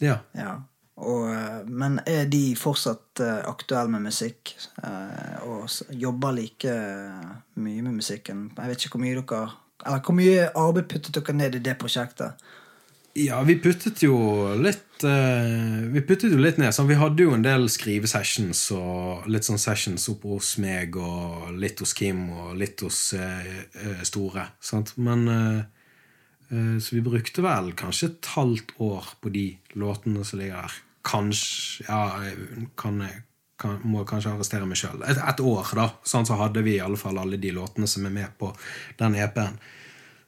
[0.00, 0.18] ja.
[0.34, 0.56] Ja.
[1.00, 4.54] Og, eh, men er de fortsatt eh, aktuelle med musikk?
[5.46, 6.68] og jobber like
[7.56, 8.50] mye med musikken?
[8.56, 9.50] Jeg vet ikke hvor mye dere
[9.86, 12.32] Eller hvor mye arbeid puttet dere ned i det prosjektet?
[13.20, 14.16] Ja, vi puttet jo
[14.60, 16.72] litt uh, Vi puttet jo litt ned.
[16.74, 21.50] Sånn, vi hadde jo en del skrivesessions og litt sånn sessions oppe hos meg og
[21.60, 24.46] litt hos Kim og litt hos eh, Store.
[24.62, 24.94] Sant?
[25.00, 30.62] Men uh, Så vi brukte vel kanskje et halvt år på de låtene som ligger
[30.62, 30.78] der.
[31.10, 32.00] Kanskje Ja,
[32.78, 33.02] kan,
[33.60, 35.04] kan, må kanskje arrestere meg sjøl.
[35.08, 35.90] Et, et år, da.
[36.06, 38.52] Sånn så hadde vi i alle fall alle de låtene som er med på
[39.00, 39.60] den EP-en.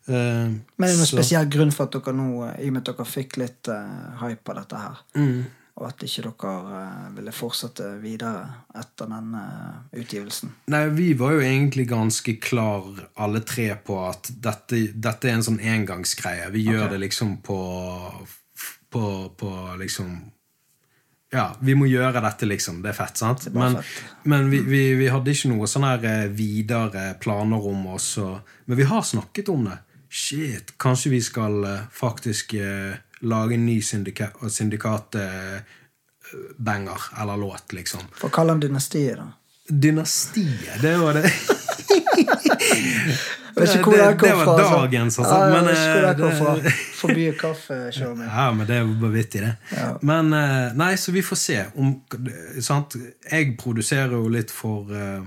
[0.08, 2.72] Eh, Men er det noen så- spesiell grunn for at dere nå, eh, i og
[2.72, 5.44] med at dere fikk litt uh, hype av dette her, Mm.
[5.76, 10.50] og at ikke dere uh, ville fortsette videre etter eh, utgivelsen?
[10.68, 12.82] Nei, Vi var jo egentlig ganske klar
[13.16, 16.50] alle tre på at dette, dette er en sånn engangsgreie.
[16.50, 16.90] Vi gjør Ok.
[16.90, 17.58] det liksom på,
[18.90, 20.32] på, på liksom
[21.32, 22.82] Ja, vi må gjøre dette, liksom.
[22.82, 23.46] Det er fett, sant?
[23.46, 24.26] Er Men, fett.
[24.26, 28.18] men vi, vi, vi hadde ikke noe sånn her videre planer om oss.
[28.20, 29.78] Og, men vi har snakket om det.
[30.12, 32.92] Shit, kanskje vi skal eh, faktisk eh,
[33.24, 38.00] lage en ny syndika syndikat-banger eller låt, liksom.
[38.18, 39.26] For å kalle den dynastiet, da.
[39.72, 41.30] Dynastiet, det var det
[43.54, 44.00] det, det kom det
[44.34, 44.76] var altså.
[44.76, 45.34] dagens, altså.
[45.34, 45.78] Ja, Men, hvor det
[46.32, 48.26] eh, det- Forby kaffeshowet mitt.
[48.28, 49.54] Ja, men det er jo bare vittig, det.
[49.76, 49.88] Ja.
[50.02, 51.64] Men eh, Nei, så vi får se.
[51.74, 51.94] Om,
[52.60, 52.96] sant?
[53.30, 55.22] Jeg produserer jo litt for eh,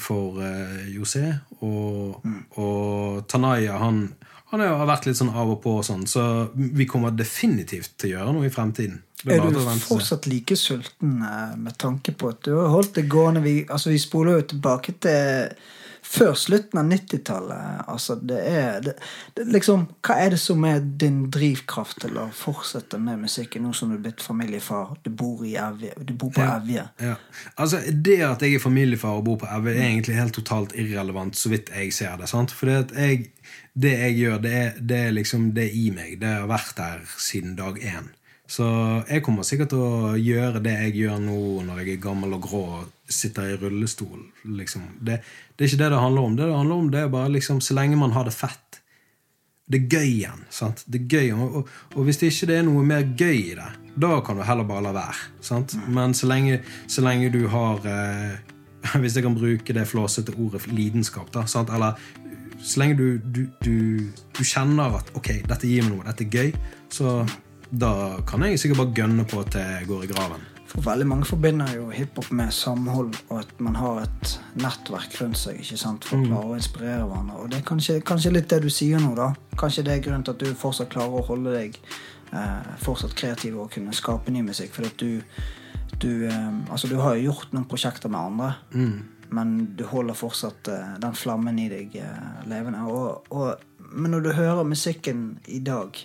[0.00, 1.24] For eh, José.
[1.62, 2.44] Og, Mm.
[2.56, 4.14] og Tanaya, han,
[4.50, 8.10] han har vært litt sånn av og på, og sånn, så vi kommer definitivt til
[8.10, 9.02] å gjøre noe i fremtiden.
[9.28, 13.42] Er du fortsatt like sulten eh, med tanke på at du har holdt det gående?
[13.44, 15.52] Vi, altså, vi spoler jo tilbake til
[16.10, 17.82] før slutten av 90-tallet.
[17.90, 18.94] Altså, det er det,
[19.36, 23.72] det, liksom, Hva er det som er din drivkraft til å fortsette med musikken nå
[23.76, 24.96] som du er blitt familiefar?
[25.04, 26.42] Du bor, i Evje, du bor på.
[26.42, 26.86] Evje.
[27.02, 27.16] Ja.
[27.54, 31.38] Altså, Det at jeg er familiefar og bor på Evje, er egentlig helt totalt irrelevant,
[31.38, 32.30] så vidt jeg ser det.
[32.30, 32.54] sant?
[32.54, 33.10] For det,
[33.80, 36.18] jeg, gjør, det er, det er liksom det i meg.
[36.20, 38.10] Det har vært der siden dag én.
[38.50, 38.66] Så
[39.06, 42.42] jeg kommer sikkert til å gjøre det jeg gjør nå når jeg er gammel og
[42.48, 44.24] grå og sitter i rullestol.
[44.58, 44.88] liksom.
[44.98, 45.20] Det,
[45.54, 46.36] det er ikke det det handler om.
[46.36, 48.80] Det det handler om, det er bare liksom, så lenge man har det fett.
[49.70, 50.40] Det er gøy igjen.
[50.50, 50.82] sant?
[50.90, 53.68] Det er gøy, og, og, og hvis det ikke er noe mer gøy i det,
[54.02, 55.28] da kan du heller bare la være.
[55.46, 55.76] sant?
[55.86, 56.58] Men så lenge,
[56.90, 58.40] så lenge du har eh,
[59.02, 61.70] Hvis jeg kan bruke det flåsete ordet lidenskap, da, sant?
[61.70, 62.00] eller
[62.58, 66.34] så lenge du, du, du, du kjenner at ok, dette gir meg noe, dette er
[66.34, 66.50] gøy,
[66.92, 67.14] så
[67.70, 70.46] da kan jeg sikkert bare gønne på at jeg går i graven.
[70.70, 75.38] For veldig mange forbinder jo hiphop med samhold, og at man har et nettverk rundt
[75.40, 77.38] seg ikke sant, for å klare å inspirere hverandre.
[77.42, 79.32] Og det er kanskje, kanskje litt det du sier nå, da.
[79.58, 83.58] Kanskje det er grunnen til at du fortsatt klarer å holde deg eh, fortsatt kreativ
[83.58, 84.70] og kunne skape ny musikk.
[84.76, 85.18] For at du,
[85.98, 88.52] du eh, Altså, du har jo gjort noen prosjekter med andre,
[89.34, 92.86] men du holder fortsatt eh, den flammen i deg eh, levende.
[92.86, 95.98] Og, og, men når du hører musikken i dag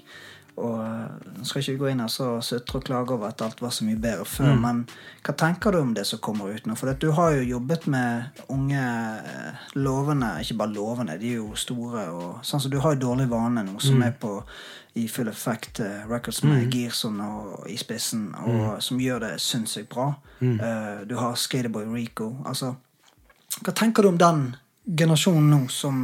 [0.55, 3.41] og eh, Nå skal ikke vi gå inn her så sutre og klage over at
[3.43, 4.85] alt var så mye bedre før, men
[5.25, 6.77] hva tenker du om det som kommer ut nå?
[6.79, 11.51] For du har jo jobbet med unge eh, lovende Ikke bare lovende, de er jo
[11.59, 12.07] store.
[12.15, 14.39] Og, sånn så Du har jo Dårlig vane nå, som er på
[14.95, 19.89] i full effect eh, records med Girson og, i spissen, og som gjør det sinnssykt
[19.91, 20.13] bra.
[20.39, 22.29] Uh, du har Skaterboy Rico.
[22.47, 22.71] Altså,
[23.59, 24.45] hva tenker du om den
[24.85, 25.99] generasjonen nå som,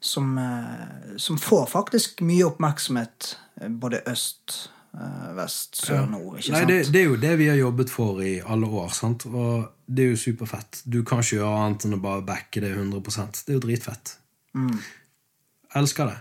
[0.00, 6.38] som, eh, som får faktisk mye oppmerksomhet eh, både øst, eh, vest, sør, nord?
[6.38, 6.70] ikke Nei, sant?
[6.70, 8.88] det, det er jo det vi har jobbet for i alle år.
[8.94, 9.26] sant?
[9.26, 10.82] Og det er jo superfett.
[10.84, 13.02] Du kan ikke gjøre annet enn å bare backe det 100
[13.44, 14.18] Det er jo dritfett.
[14.54, 14.76] Mm.
[15.78, 16.18] Elsker det.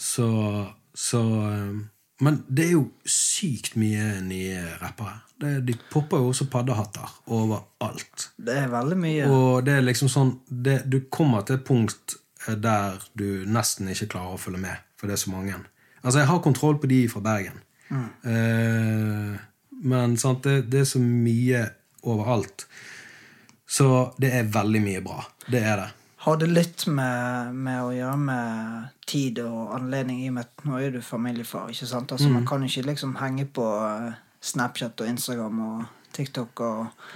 [0.00, 0.26] Så,
[0.94, 1.88] så um,
[2.24, 5.18] Men det er jo sykt mye nye rappere.
[5.38, 8.30] Det, de popper jo også paddehatter overalt.
[8.36, 9.26] Det er veldig mye.
[9.30, 12.16] Og det er liksom sånn det, Du kommer til et punkt
[12.56, 15.58] der du nesten ikke klarer å følge med, for det er så mange.
[16.02, 17.60] Altså, jeg har kontroll på de fra Bergen.
[17.90, 19.36] Eh,
[19.82, 21.64] men sant, det, det er så mye
[22.08, 22.66] overalt.
[23.68, 25.22] Så det er veldig mye bra.
[25.50, 25.88] Det er det.
[26.24, 30.64] Har det litt med, med å gjøre med tid og anledning i og med at
[30.66, 32.12] nå er du familiefar, ikke sant?
[32.12, 35.84] Altså, Man kan ikke liksom henge på eh, Snapchat og Instagram og
[36.16, 37.12] TikTok og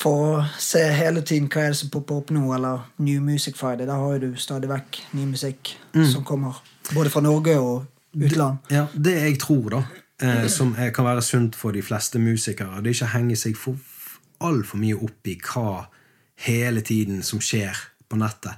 [0.00, 3.58] For å se hele tiden hva er det som popper opp nå, eller New Music
[3.58, 6.62] Friday, der har du stadig vekk ny musikk som kommer.
[6.94, 7.84] Både fra Norge og
[8.16, 8.64] utland.
[8.72, 9.82] Ja, Det jeg tror, da,
[10.22, 13.36] eh, som er, kan være sunt for de fleste musikere, det er ikke å henge
[13.36, 13.76] seg for
[14.40, 15.86] altfor mye opp i hva
[16.46, 17.76] hele tiden som skjer
[18.08, 18.56] på nettet.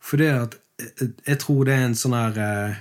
[0.00, 2.76] For det at eh, Jeg tror det er en sånn her eh,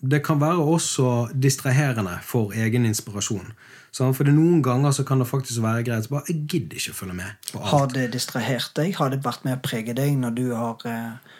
[0.00, 3.50] Det kan være også distraherende for egen inspirasjon.
[3.94, 4.16] Sant?
[4.16, 6.94] For det noen ganger så kan det faktisk være greit så bare, Jeg gidder ikke
[6.94, 7.70] å følge med på alt.
[7.72, 8.94] Har det distrahert deg?
[8.98, 11.36] Har det vært med å prege deg når du har eh,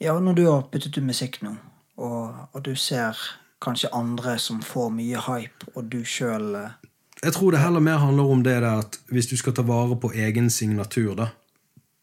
[0.00, 1.56] Ja, når du har byttet ut musikk nå,
[1.98, 3.18] og, og du ser
[3.62, 6.54] kanskje andre som får mye hype, og du sjøl
[7.24, 9.98] Jeg tror det heller mer handler om det der at hvis du skal ta vare
[9.98, 11.32] på egen signatur, da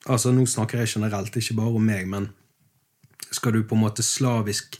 [0.05, 2.27] Altså, nå snakker jeg generelt, ikke bare om meg, men
[3.33, 4.77] skal du på en måte slavisk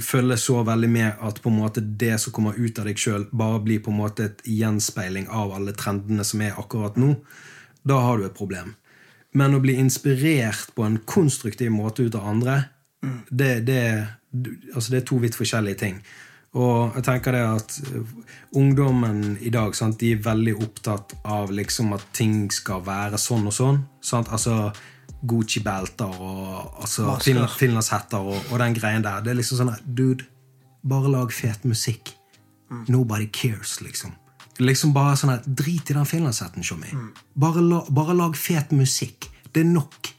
[0.00, 3.26] følge så veldig med at på en måte det som kommer ut av deg sjøl,
[3.32, 7.14] bare blir på en måte et gjenspeiling av alle trendene som er akkurat nå,
[7.84, 8.74] da har du et problem.
[9.36, 12.58] Men å bli inspirert på en konstruktiv måte ut av andre,
[13.28, 13.82] det, det,
[14.74, 16.02] altså det er to vidt forskjellige ting.
[16.52, 17.76] Og jeg tenker det at
[18.60, 23.48] ungdommen i dag sant, de er veldig opptatt av liksom at ting skal være sånn
[23.48, 23.80] og sånn.
[24.04, 24.28] Sant?
[24.28, 24.68] Altså
[25.22, 29.22] Gucci-belter og altså, finlandshetter og, og den greien der.
[29.22, 30.26] Det er liksom sånn Dude,
[30.82, 32.16] bare lag fet musikk.
[32.88, 34.14] Nobody cares, liksom.
[34.62, 36.90] Liksom bare sånn at, Drit i den finlandshetten, Tjommi.
[37.38, 39.28] Bare, la, bare lag fet musikk.
[39.52, 40.12] Det er nok.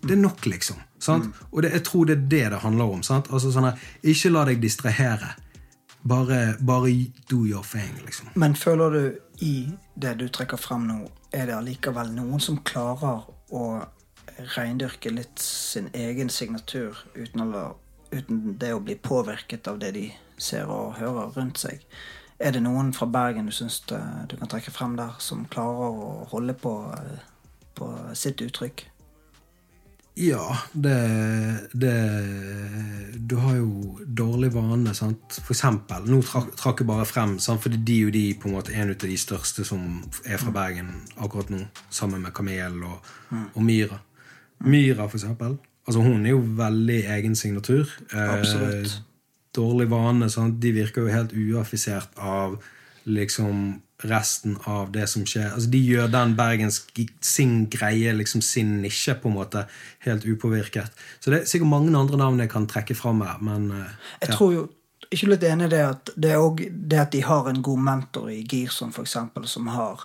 [0.00, 0.80] Det er nok, liksom.
[1.00, 1.30] Sant?
[1.50, 3.04] Og det, jeg tror det er det det handler om.
[3.06, 3.30] Sant?
[3.32, 5.34] Altså sånn at, Ikke la deg distrahere.
[6.00, 6.92] Bare, bare
[7.28, 8.30] do your thing, liksom.
[8.40, 9.54] Men føler du i
[10.00, 11.00] det du trekker frem nå,
[11.32, 13.64] er det allikevel noen som klarer å
[14.56, 17.70] reindyrke litt sin egen signatur uten, la,
[18.12, 20.06] uten det å bli påvirket av det de
[20.40, 21.84] ser og hører rundt seg?
[22.40, 26.12] Er det noen fra Bergen du syns du kan trekke frem der, som klarer å
[26.30, 26.72] holde på,
[27.76, 28.86] på sitt uttrykk?
[30.20, 30.96] Ja, det,
[31.72, 31.94] det
[33.28, 35.38] Du har jo dårlig vane, sant.
[35.44, 37.62] For eksempel, nå trakk, jeg bare frem, sant?
[37.62, 40.90] fordi de jo de på en måte en av de største som er fra Bergen
[41.16, 43.12] akkurat nå, sammen med Kamel og,
[43.54, 44.00] og Myra.
[44.64, 45.58] Myra, for eksempel.
[45.86, 47.88] Altså, hun er jo veldig egen signatur.
[48.12, 49.00] Eh, Absolutt.
[49.56, 50.30] dårlig vane.
[50.30, 50.60] Sant?
[50.62, 52.58] De virker jo helt uaffisert av
[53.04, 55.50] liksom resten av det som skjer.
[55.54, 59.66] Altså, de gjør den bergensk sin greie, liksom sin nisje, på en måte,
[60.06, 60.92] helt upåvirket.
[61.20, 64.30] Så det er sikkert mange andre navn jeg kan trekke fram her, men eh, Jeg
[64.30, 64.36] ja.
[64.36, 64.66] tror jo
[65.10, 66.34] ikke litt enig i det at det
[66.88, 70.04] det at de har en god mentor i Girson, eksempel, som har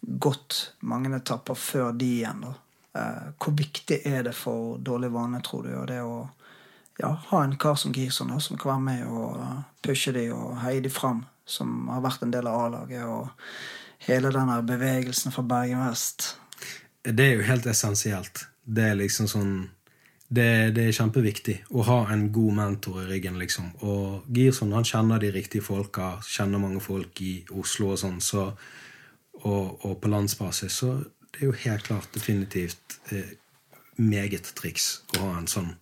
[0.00, 2.40] gått mange etapper før de igjen.
[2.40, 2.54] da.
[2.96, 6.18] Eh, hvor viktig er det for dårlig vane, tror du, og det å
[7.00, 10.56] ja, ha en kar som Girson som kan være med og eh, pushe de og
[10.62, 15.44] heie de fram, som har vært en del av A-laget, og hele denne bevegelsen fra
[15.44, 16.36] Bergen Vest.
[17.02, 18.46] Det er jo helt essensielt.
[18.64, 19.56] Det er liksom sånn
[20.26, 23.68] det, det er kjempeviktig å ha en god mentor i ryggen, liksom.
[23.86, 28.48] Og Girson han kjenner de riktige folka, kjenner mange folk i Oslo og sånn, så,
[29.44, 30.80] og, og på landsbasis.
[30.82, 30.96] Så
[31.36, 33.36] det er jo helt klart definitivt eh,
[34.00, 35.74] meget triks å ha en sånn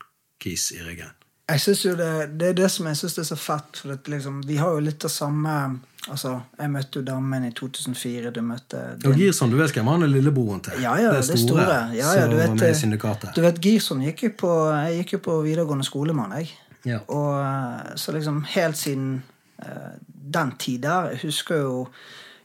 [0.42, 1.12] kis i ryggen.
[1.46, 3.78] Jeg synes jo det, det er det som jeg synes er så fett.
[3.82, 5.56] For at liksom, vi har jo litt av samme
[6.04, 8.32] Altså, Jeg møtte jo damen i 2004.
[8.34, 10.82] Du møtte Og Girson, du vet hvem han er lillebroren til?
[10.82, 11.78] Ja, ja, det store.
[11.96, 13.30] Ja, ja, du vet, eh.
[13.32, 16.50] Du vet, Girson gikk jo på Jeg gikk jo på videregående skole med han.
[16.84, 16.98] Ja.
[17.08, 19.22] Og eh, så liksom helt siden
[19.64, 21.78] uh, den tid der Jeg husker jo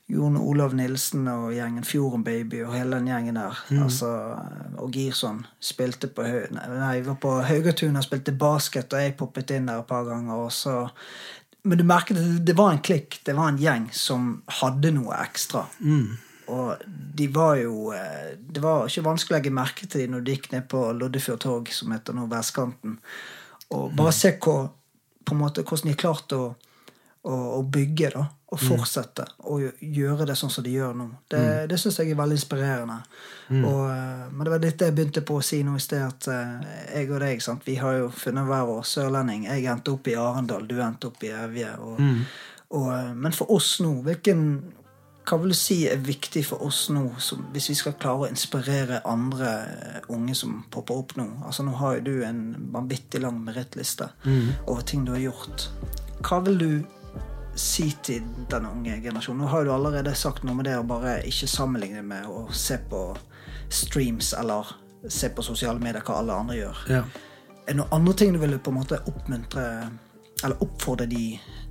[0.09, 3.57] Jon Olav Nilsen og gjengen Fjorden Baby og hele den gjengen der.
[3.69, 3.83] Mm.
[3.85, 4.07] Altså,
[4.81, 9.53] og Girson spilte på Nei, jeg var på Haugatun og spilte basket, og jeg poppet
[9.53, 10.47] inn der et par ganger.
[10.47, 10.79] Og så,
[11.61, 14.31] men du merket at det var en klikk, det var en gjeng som
[14.61, 15.67] hadde noe ekstra.
[15.85, 16.17] Mm.
[16.49, 20.25] Og de var jo eh, Det var ikke vanskelig å legge merke til dem når
[20.25, 22.97] de gikk ned på Loddefjord torg, som heter nå Vestkanten.
[23.77, 24.71] Og bare se hvor,
[25.21, 26.43] på en måte, hvordan de har klart å,
[27.29, 28.25] å, å bygge, da.
[28.49, 31.05] Og fortsette å gjøre det sånn som de gjør nå.
[31.29, 32.95] Det, det syns jeg er veldig inspirerende.
[33.59, 36.01] Og, eh, men det var litt det jeg begynte på å si nå i sted,
[36.01, 37.61] at eh, jeg og deg sant?
[37.67, 39.45] vi har jo funnet hver vår sørlending.
[39.51, 41.75] Jeg endte opp i Arendal, du endte opp i Evje.
[41.77, 42.01] Og,
[42.73, 44.43] og, eh, men for oss nå, hvilken
[45.29, 48.29] hva vil du si er viktig for oss nå, som, hvis vi skal klare å
[48.31, 49.51] inspirere andre
[50.09, 51.27] unge som popper opp nå?
[51.45, 52.39] Altså Nå har jo du en
[52.73, 54.09] vanvittig lang merittliste
[54.65, 55.67] over ting du har gjort.
[56.25, 56.71] Hva vil du
[57.55, 59.41] si til den unge generasjonen?
[59.43, 62.79] Nå har du allerede sagt noe med det å bare ikke sammenligne med å se
[62.89, 63.03] på
[63.69, 64.75] streams eller
[65.07, 66.83] se på sosiale medier hva alle andre gjør.
[66.91, 67.03] Ja.
[67.65, 69.65] Er det noen andre ting du ville på en måte oppmuntre
[70.43, 71.23] eller oppfordre de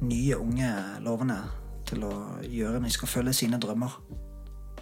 [0.05, 0.71] nye unge
[1.05, 1.41] lovene
[1.89, 2.15] til å
[2.45, 3.97] gjøre når de skal følge sine drømmer?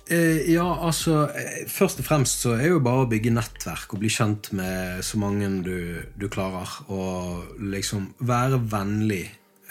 [0.07, 4.03] Eh, ja, altså eh, Først og fremst så er jo bare å bygge nettverk og
[4.05, 5.78] bli kjent med så mange du,
[6.14, 6.76] du klarer.
[6.92, 9.24] Og liksom være vennlig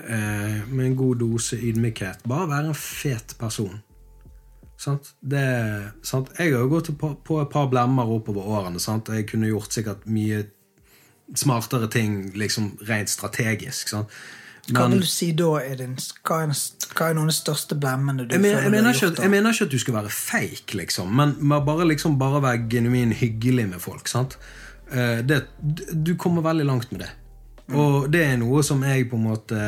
[0.04, 2.24] eh, med en god dose ydmykhet.
[2.28, 3.82] Bare være en fet person.
[4.78, 5.14] Sant?
[5.24, 5.44] Det,
[6.04, 6.30] sant?
[6.38, 8.80] Jeg har jo gått på, på et par blemmer oppover årene.
[8.84, 9.08] Sant?
[9.10, 10.44] Jeg kunne gjort sikkert mye
[11.36, 13.90] smartere ting liksom rent strategisk.
[13.90, 14.12] Sant?
[14.66, 15.92] Hva vil du si da er din,
[16.26, 16.54] hva, er,
[16.98, 18.96] hva er noen av de største blemmene du jeg, men, føler jeg, du mener har
[18.98, 19.18] ikke, gjort?
[19.20, 22.42] at- jeg mener ikke at du skal være fake, liksom, men men bare, liksom, bare
[22.42, 24.08] være genuin hyggelig med folk.
[24.10, 24.38] sant?
[24.92, 25.44] Eh, Det,
[26.06, 27.12] du kommer veldig langt med det.
[27.74, 29.60] Og det er noe som jeg på en måte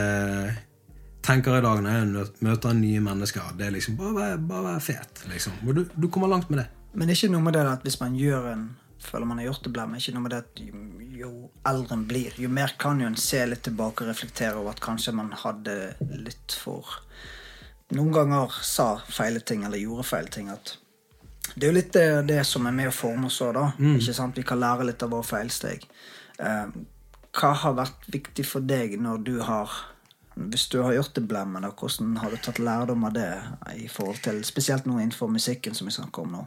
[1.25, 3.53] tenker i dag når jeg møter nye mennesker.
[3.57, 5.23] Det er liksom bare, bare være fet.
[5.31, 5.57] liksom.
[5.65, 6.67] Og du, du kommer langt med det.
[6.93, 8.67] Men det er ikke noe med det at hvis man gjør en
[9.07, 10.79] føler man har gjort det blemme, ikke noe med det at jo,
[11.19, 11.31] jo
[11.69, 14.81] eldre en blir, jo mer kan jo en se litt tilbake og reflektere over at
[14.83, 15.75] kanskje man hadde
[16.17, 17.03] litt for
[17.95, 20.49] Noen ganger sa feile ting eller gjorde feile ting.
[20.51, 20.73] at
[21.55, 23.69] det er jo litt det, det som er med å forme oss òg, da.
[23.95, 24.35] Ikke sant?
[24.35, 25.85] Vi kan lære litt av våre feilsteg.
[26.43, 26.65] Eh,
[27.35, 29.71] hva har vært viktig for deg når du har
[30.37, 33.31] Hvis du har gjort det blemmen, hvordan har du tatt lærdom av det?
[33.75, 36.43] i forhold til, Spesielt nå innenfor musikken, som vi snakker om nå.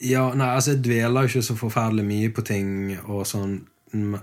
[0.00, 3.60] Ja, nei, altså Jeg dveler ikke så forferdelig mye på ting og sånn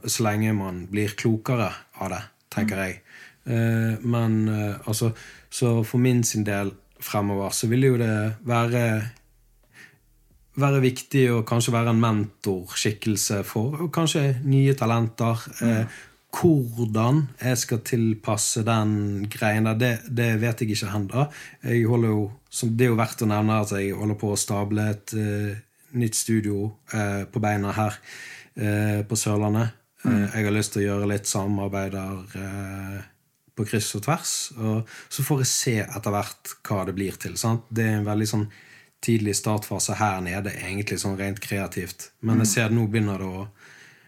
[0.07, 2.21] så lenge man blir klokere av det,
[2.55, 3.01] tenker jeg.
[3.47, 5.11] Eh, men eh, altså
[5.49, 8.81] Så for min sin del fremover så vil jo det være
[10.57, 15.43] være viktig å kanskje være en mentorskikkelse for og kanskje nye talenter.
[15.63, 15.97] Eh,
[16.37, 21.23] hvordan jeg skal tilpasse den greien der, det, det vet jeg ikke ennå.
[21.63, 25.55] Det er jo verdt å nevne at jeg holder på å stable et eh,
[25.97, 27.97] nytt studio eh, på beina her
[28.59, 29.73] eh, på Sørlandet.
[30.05, 32.99] Eh, jeg har lyst til å gjøre litt samarbeider eh,
[33.57, 34.35] på kryss og tvers.
[34.59, 37.37] Og så får jeg se etter hvert hva det blir til.
[37.39, 37.65] Sant?
[37.69, 38.47] Det er en veldig sånn
[39.07, 42.11] tidlig startfase her nede, egentlig sånn rent kreativt.
[42.21, 43.47] Men jeg ser at nå begynner det å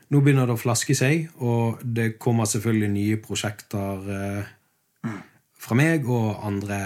[0.10, 5.12] nå begynner det å flaske seg, og det kommer selvfølgelig nye prosjekter eh,
[5.60, 6.80] fra meg og andre,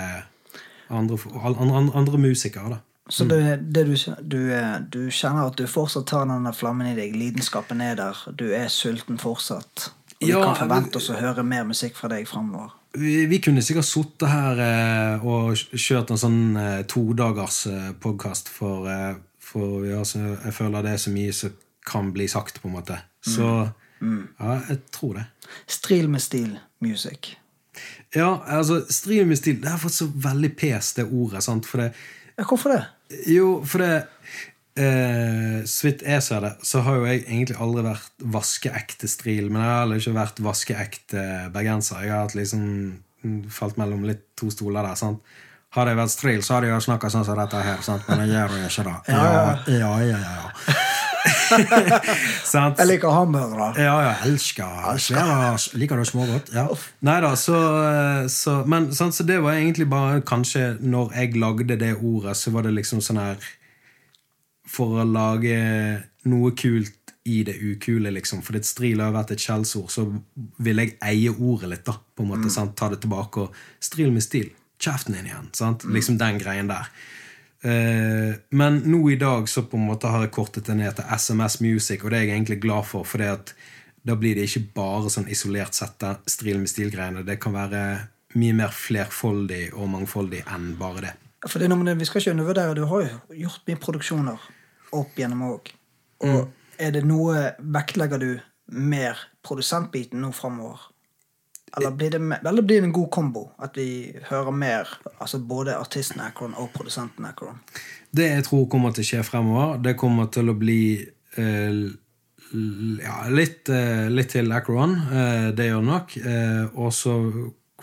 [0.91, 2.73] andre, andre, andre musikere.
[2.75, 2.81] da.
[3.09, 3.39] Så det,
[3.75, 3.95] det du,
[4.27, 8.19] du, er- du kjenner at du fortsatt har denne flammen i deg, lidenskapen er der,
[8.39, 9.89] du er sulten fortsatt.
[10.19, 12.71] Og vi Ja, kan forvente oss å høre mer musikk fra deg framover.
[12.97, 18.51] Vi, vi kunne sikkert sittet her eh, og kjørt en sånn eh, todagers eh, podkast,
[18.53, 21.55] for, eh, for ja, så, jeg føler det er så mye som
[21.89, 22.99] kan bli sagt, på en måte.
[23.25, 23.47] Så
[24.03, 25.25] ja, jeg tror det.
[25.71, 27.33] Stril med stil music.
[28.13, 31.41] Ja, altså, stril med stil Det har fått så veldig pes, det ordet.
[31.43, 31.65] sant?
[31.65, 31.93] For det,
[32.37, 32.83] Ja, hvorfor det?
[33.29, 34.03] Jo, for det
[34.79, 39.49] eh, Så vidt jeg ser det, så har jo jeg egentlig aldri vært vaskeekte stril.
[39.49, 42.03] Men jeg har heller ikke vært vaskeekte bergenser.
[42.05, 42.67] Jeg har hatt liksom
[43.23, 44.99] mm, falt mellom litt to stoler der.
[44.99, 45.21] sant?
[45.73, 47.79] Hadde jeg vært stril, så hadde jeg jo snakka sånn som dette her.
[47.85, 48.03] sant?
[48.09, 48.97] Men jeg gjør jo ikke det.
[49.09, 50.75] Ja, ja, ja, ja, ja.
[52.53, 52.77] sant?
[52.77, 53.71] Jeg liker hamburgere.
[53.81, 56.51] Ja, jeg elsker svære Liker du smågodt?
[56.53, 56.65] Ja.
[57.07, 57.57] Nei da, så,
[58.31, 62.51] så Men sant, så det var egentlig bare kanskje Når jeg lagde det ordet, så
[62.51, 63.51] var det liksom sånn her
[64.73, 65.57] For å lage
[66.29, 68.41] noe kult i det ukule, liksom.
[68.43, 70.05] For det stril har vært et skjellsord, så
[70.63, 71.95] vil jeg eie ordet litt, da.
[71.95, 72.75] På en måte, sant?
[72.79, 74.49] Ta det tilbake og stril med stil.
[74.83, 75.51] Kjeften din igjen.
[75.55, 75.85] Sant?
[75.87, 76.89] Liksom den greien der.
[77.63, 81.07] Uh, men nå i dag så på en måte har jeg kortet det ned til
[81.15, 85.11] SMS Music, og det er jeg egentlig glad for, for da blir det ikke bare
[85.13, 87.23] sånn isolert sett stril med stil-greiene.
[87.23, 87.83] Det kan være
[88.35, 91.13] mye mer flerfoldig og mangfoldig enn bare det.
[91.47, 93.79] For det er noe med det, Vi skal ikke undervurdere, du har jo gjort mye
[93.79, 94.51] produksjoner
[94.95, 95.73] opp gjennom òg.
[96.23, 98.31] Og er det noe Vektlegger du
[98.73, 100.89] mer produsentbiten nå framover?
[101.77, 103.47] Eller blir, det, eller blir det en god kombo?
[103.57, 107.57] At vi hører mer altså både artisten Akron og produsenten Akron?
[108.13, 111.79] Det jeg tror kommer til å skje fremover, det kommer til å bli eh,
[113.01, 114.93] ja, litt, eh, litt til Acron.
[115.09, 116.15] Eh, det gjør det nok.
[116.21, 117.17] Eh, og så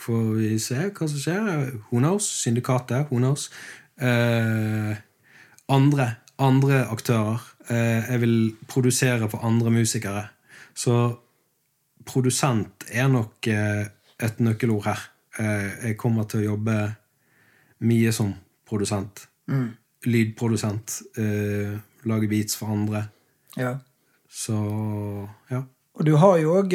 [0.00, 1.50] får vi se hva som skjer.
[1.90, 2.30] Who knows?
[2.44, 3.10] Syndikatet.
[3.10, 3.48] Who knows?
[3.98, 4.94] Eh,
[5.70, 7.42] andre, andre aktører.
[7.70, 8.36] Eh, jeg vil
[8.68, 10.26] produsere for andre musikere.
[10.74, 11.16] Så
[12.06, 13.86] produsent er nok eh,
[14.20, 15.02] et nøkkelord her.
[15.38, 16.76] Eh, jeg kommer til å jobbe
[17.86, 18.32] mye som
[18.68, 19.26] produsent.
[20.06, 21.00] Lydprodusent.
[21.20, 21.76] Eh,
[22.08, 23.04] lage beats for andre.
[23.58, 23.76] Ja.
[24.30, 24.56] Så
[25.50, 25.64] ja.
[26.00, 26.70] Og du har jo òg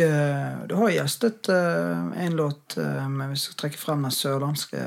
[0.70, 4.82] Du har gjestet en låt men vi skal trekke frem den sørlandske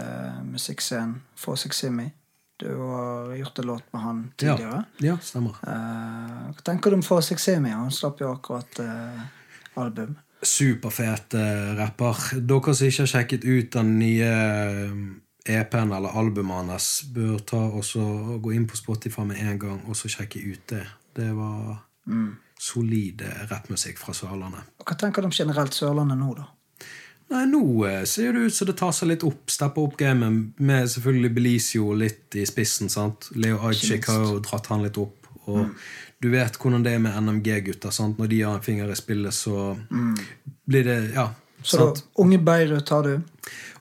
[0.53, 2.11] musikkscenen, For Simi.
[2.59, 4.85] Du har gjort en låt med han tidligere.
[4.99, 5.59] Ja, ja stemmer.
[5.63, 7.71] Uh, hva tenker du om For Simi?
[7.71, 9.21] Han slapp jo akkurat uh,
[9.79, 10.17] album.
[10.43, 12.25] Superfet uh, rapper.
[12.39, 14.33] Dere som ikke har sjekket ut den nye
[15.49, 19.97] EP-en eller albumet hans, bør ta og gå inn på Spotify med en gang og
[19.97, 20.85] så sjekke ut det.
[21.17, 21.79] Det var
[22.59, 24.67] solid eh, rappmusikk fra Sørlandet.
[24.83, 26.49] Hva tenker du om generelt Sørlandet nå, da?
[27.29, 29.51] Nei, nå eh, ser det ut som det tar seg litt opp.
[29.53, 32.89] Stepper opp gamet med selvfølgelig Belizio litt i spissen.
[32.89, 33.29] sant?
[33.37, 35.29] Leo Ajcik har jo dratt han litt opp.
[35.49, 35.69] Og
[36.21, 37.93] du vet hvordan det er med NMG-gutter.
[37.93, 38.19] sant?
[38.19, 39.77] Når de har en finger i spillet, så
[40.69, 41.31] blir det Ja.
[41.63, 42.01] Så da.
[42.23, 43.21] Unge Beirut har du.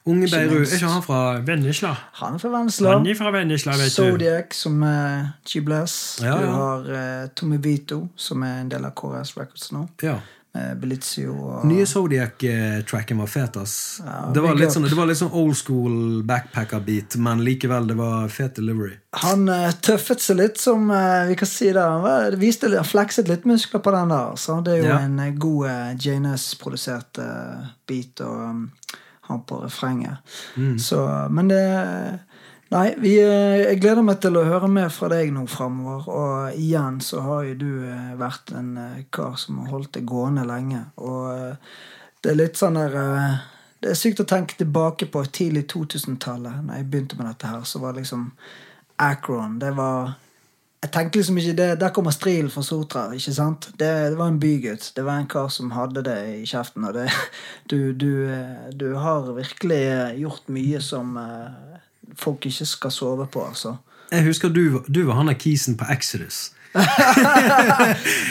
[0.08, 1.92] Unge Beirut, er ikke han fra Vennesla.
[2.20, 2.94] Han er fra Vennesla.
[2.96, 4.02] Han er fra Vennesla, vet du.
[4.02, 5.94] Zodiac, som er G-Bless.
[6.24, 9.84] Ja, Du har uh, Tommy Vito, som er en del av KRS Records nå.
[10.02, 10.16] Ja.
[10.80, 13.74] Belizio og Nye Zodiac-tracken var fet, ass.
[14.04, 17.94] Ja, det, var litt sånn, det var litt sånn old school backpacker-beat, men likevel, det
[17.98, 18.96] var fet delivery.
[19.22, 21.84] Han uh, tøffet seg litt, som uh, vi kan si det.
[21.84, 24.34] Han var- viste, han flekset litt muskler på den der.
[24.40, 24.98] Så det er jo Ja.
[25.04, 27.20] en uh, god Janus-produsert
[27.86, 28.64] beat og um,
[29.28, 30.18] han på refrenget.
[30.56, 30.78] Mm.
[30.80, 31.62] Så, men det
[32.68, 36.08] Nei, vi, eh, jeg gleder meg til å høre mer fra deg nå framover.
[36.12, 40.04] Og igjen så har jo du eh, vært en eh, kar som har holdt det
[40.08, 40.82] gående lenge.
[41.00, 41.56] Og
[42.20, 42.98] det er litt sånn der
[43.78, 46.60] Det er sykt å tenke tilbake på tidlig 2000-tallet.
[46.66, 48.32] Når jeg begynte med dette her, så var det liksom
[49.00, 49.58] Akron.
[49.58, 50.18] Det var
[50.82, 53.70] Jeg tenkte liksom ikke det Der kommer strilen fra Sotra, ikke sant?
[53.78, 54.92] Det, det var en bygutt.
[54.94, 56.84] Det var en kar som hadde det i kjeften.
[56.84, 57.08] Og det,
[57.70, 58.28] du, du,
[58.76, 61.16] du har virkelig gjort mye som
[62.16, 63.76] folk ikke skal sove på, altså.
[64.12, 66.50] Jeg husker du, du var han der kisen på Exodus.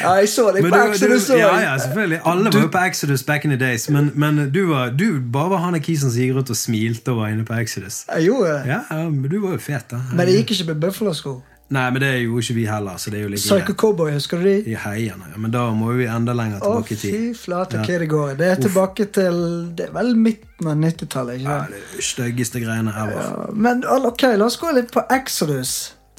[0.01, 1.39] Ja, jeg så deg på du- Exodus du, òg.
[1.39, 2.19] ja, ja, selvfølgelig.
[2.25, 5.49] Alle var jo på Exodus back in the days, men, men du, var, du bare
[5.49, 8.03] var han der kisen som gikk rundt og smilte og var inne på Exodus.
[8.15, 8.61] Jeg gjorde det.
[8.73, 9.99] Ja, men du var jo fet, da.
[10.13, 11.35] Men jeg gikk ikke med Buffalo-sko.
[11.69, 14.39] Nei, men det gjorde ikke vi heller, så det er jo like Psycho Cowboy, husker
[14.39, 14.55] du de?
[14.71, 15.31] i heiene.
[15.33, 17.17] Ja, men da må vi enda lenger tilbake i tid.
[17.17, 18.31] Å, fy flate, hva det går.
[18.39, 19.41] Det er tilbake til
[19.75, 23.19] Det er vel midten av 90-tallet, ikke Ja, det er styggeste greiene ever.
[23.19, 25.75] Ja, Men ok, la oss gå litt på Exodus.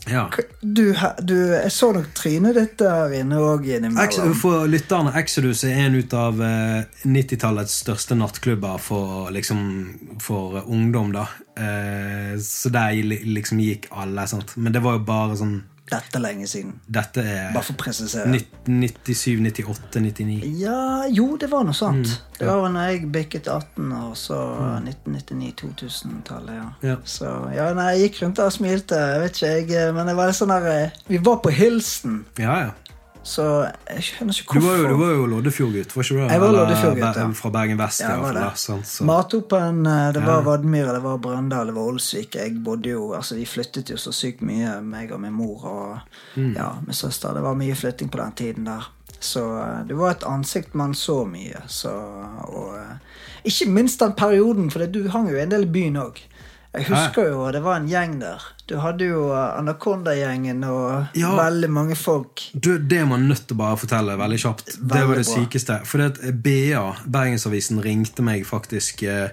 [0.08, 0.30] Ja.
[0.60, 3.66] Du, du, jeg så nok trynet ditt der inne òg
[4.38, 9.60] for lytterne, Exodus er en ut av eh, 90-tallets største nattklubber for, liksom,
[10.22, 11.12] for ungdom.
[11.16, 11.47] da eh,
[12.44, 14.26] Så der liksom gikk alle.
[14.30, 14.54] Sant?
[14.56, 16.74] Men det var jo bare sånn Dette er lenge siden.
[16.84, 18.28] Dette er Bare for å presisere.
[18.68, 20.34] 97, 98, 99.
[20.60, 22.10] Ja, jo, det var noe sånt.
[22.10, 24.36] Mm, Det var når jeg bikket 18, og så
[24.84, 26.54] 1999-2000-tallet.
[26.58, 26.66] Ja.
[26.90, 26.96] Ja.
[27.08, 28.98] Så ja, nei, jeg gikk rundt og smilte.
[29.14, 32.58] Jeg vet ikke, jeg, men det var sånn der eh, Vi var på Hilsen, Ja,
[32.68, 32.76] ja.
[33.22, 33.44] Så
[33.90, 34.68] jeg skjønner ikke Du hvorfor.
[34.68, 36.20] var jo, du var jo Loddefjord-gutt, var ikke du?
[36.32, 37.26] Jeg var Loddefjord-gutt, ja.
[37.40, 38.42] Fra Bergen vest, Ja, var det.
[38.42, 38.86] da, sant?
[38.86, 39.04] Så.
[39.04, 40.26] Matoppen, eh, det Ja.
[40.26, 42.34] var Vadmyra, det var Brøndal, det var Olsvik.
[42.34, 45.98] Jeg bodde jo, altså Vi flyttet jo så sykt mye, meg og min mor og
[46.36, 46.54] Mm.
[46.56, 47.34] ja, min søster.
[47.34, 48.88] Det var mye flytting på den tiden der.
[49.20, 51.60] Så eh, det var et ansikt man så mye.
[51.66, 51.90] Så,
[52.48, 52.96] og eh,
[53.44, 56.18] ikke minst den perioden, for du hang jo en del i byen òg.
[56.74, 58.42] Jeg husker jo det var en gjeng der.
[58.68, 61.30] Du hadde jo eh, Anaconda-gjengen og Ja.
[61.38, 62.42] veldig mange folk.
[62.52, 64.66] Du, det er man nødt til å bare fortelle veldig kjapt.
[64.76, 65.34] det var det bra.
[65.34, 65.78] sykeste.
[65.88, 69.30] For det at BA, Bergensavisen, ringte meg faktisk eh,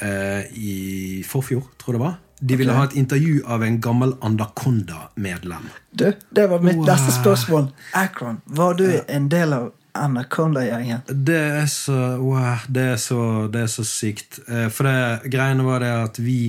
[0.00, 2.18] eh, i forfjor, tror jeg det var.
[2.40, 2.78] De ville okay.
[2.80, 5.66] ha et intervju av en gammel Anaconda-medlem.
[5.92, 6.86] Du, det var mitt Wow.
[6.86, 7.66] neste spørsmål.
[7.92, 11.06] Akron, var du en del av Anaconda-gjengen?
[11.08, 13.22] Det er så wow, det, er så,
[13.52, 14.42] det er så sykt.
[14.48, 16.40] Eh, For det greiene var det at vi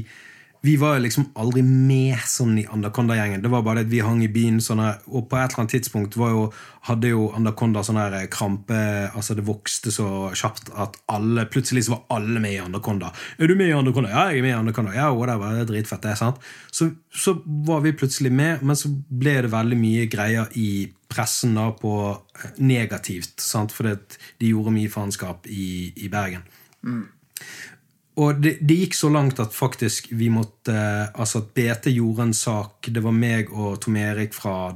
[0.64, 3.42] vi var liksom aldri med sånn i Anaconda-gjengen.
[3.42, 5.74] Det var bare det at vi hang i byen, sånne, og på et eller annet
[5.74, 6.44] tidspunkt jo,
[6.86, 8.78] hadde jo Anaconda sånn her krampe
[9.10, 13.10] altså Det vokste så kjapt at alle plutselig så var alle med i Anaconda.
[13.42, 14.14] Er du med i Anaconda?
[14.14, 14.94] Ja, jeg er med i Anaconda.
[14.94, 16.38] Ja, whatever, det er dritfett, det sant.
[16.70, 21.58] Så, så var vi plutselig med, men så ble det veldig mye greier i pressen
[21.60, 23.74] da på eh, negativt, sant?
[23.76, 23.98] fordi
[24.40, 26.48] de gjorde mye faenskap i, i Bergen.
[28.22, 30.74] Og det, det gikk så langt at faktisk vi måtte
[31.16, 32.90] Altså at BT gjorde en sak.
[32.92, 34.74] Det var meg og Tom Erik fra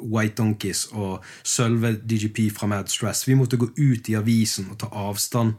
[0.00, 3.28] White Donkeys og Sølve DGP fra Mad Stress.
[3.28, 5.54] Vi måtte gå ut i avisen og ta avstand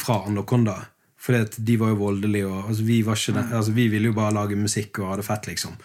[0.00, 0.78] fra Anaconda.
[1.28, 2.46] At de var jo voldelige.
[2.46, 5.26] Og, altså, vi, var den, altså, vi ville jo bare lage musikk og ha det
[5.26, 5.76] fett, liksom.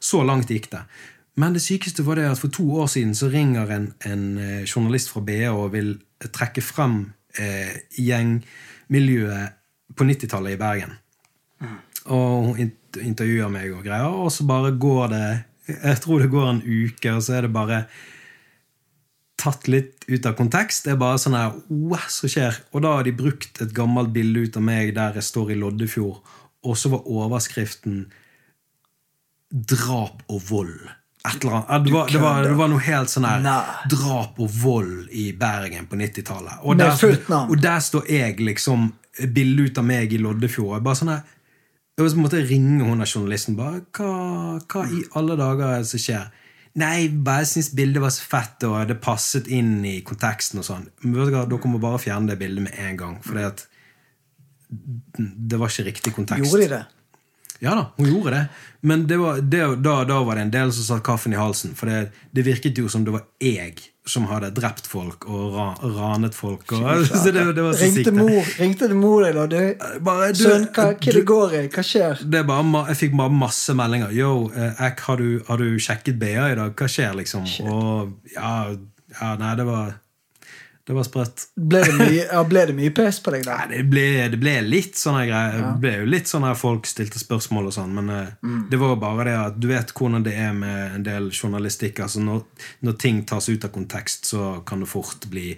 [0.00, 0.82] Så langt gikk det.
[1.38, 4.64] Men det sykeste var det at for to år siden så ringer en, en eh,
[4.66, 5.94] journalist fra BA og vil
[6.34, 9.54] trekke frem eh, gjengmiljøet
[9.94, 10.96] på 90-tallet i Bergen.
[12.08, 12.72] Og hun
[13.04, 15.26] intervjuer meg og greier, og så bare går det
[15.68, 17.82] Jeg tror det går en uke, og så er det bare
[19.38, 20.86] tatt litt ut av kontekst.
[20.86, 22.56] Det er bare sånn her Wow, så skjer?
[22.72, 25.58] Og da har de brukt et gammelt bilde ut av meg der jeg står i
[25.60, 26.22] Loddefjord,
[26.64, 28.08] og så var overskriften
[29.48, 30.97] 'Drap og vold'.
[31.26, 31.84] Et eller annet.
[31.84, 33.42] Det var, det, var, det var noe helt sånn her
[33.90, 36.62] Drap og vold i Bergen på 90-tallet.
[36.62, 36.78] Og,
[37.40, 38.92] og der står jeg, liksom,
[39.34, 40.76] bilde ut av meg i Loddefjord.
[40.78, 41.26] jeg Bare sånn her
[41.98, 43.56] så måtte ringe hun der journalisten.
[43.58, 44.10] bare, hva,
[44.62, 46.28] hva i alle dager er det som skjer?
[46.78, 50.60] Nei, bare jeg syns bildet var så fett, og det passet inn i konteksten.
[50.62, 50.86] og sånn.
[51.02, 53.16] Men vet du hva, Dere må bare fjerne det bildet med en gang.
[53.24, 53.40] For
[54.68, 56.46] det var ikke riktig kontekst.
[56.46, 56.84] Gjorde de det?
[57.60, 58.42] Ja da, hun gjorde det.
[58.86, 61.72] Men det var, det, da, da var det en del som satt kaffen i halsen.
[61.78, 63.74] For det, det virket jo som det var jeg
[64.08, 66.70] som hadde drept folk og ra, ranet folk.
[66.72, 69.44] Og, så det, det var så Ringte mor, ringte det mor deg, da?
[69.50, 71.62] Du, Bare, du- sønn, hva, hva du- det går i?
[71.74, 72.22] Hva skjer?
[72.24, 74.14] Det er bare, jeg fikk bare masse meldinger.
[74.16, 76.72] Yo, eh, Ek, har du, har du sjekket BA i dag?
[76.78, 77.44] Hva skjer, liksom?
[77.68, 78.54] Og ja,
[79.18, 79.92] ja Nei, det var
[80.88, 81.42] Det var sprøtt.
[81.60, 83.58] Ble det mye, ja, ble det mye pes på deg, da?
[83.60, 85.58] Nei, det ble, det ble litt sånne greier.
[85.60, 88.62] Det ble jo litt sånn folk stilte spørsmål og sånn, men eh, Mm.
[88.70, 92.00] det var jo bare det at du vet hvordan det er med en del journalistikk.
[92.00, 92.40] Altså når,
[92.86, 95.50] når ting tas ut av kontekst, så kan det fort bli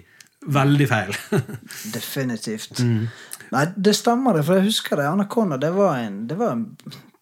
[0.51, 1.15] veldig feil.
[1.95, 2.79] Definitivt.
[2.83, 3.07] Mm.
[3.51, 5.07] Nei, det stemmer det, for jeg husker det.
[5.07, 6.67] Anna det var en, det var en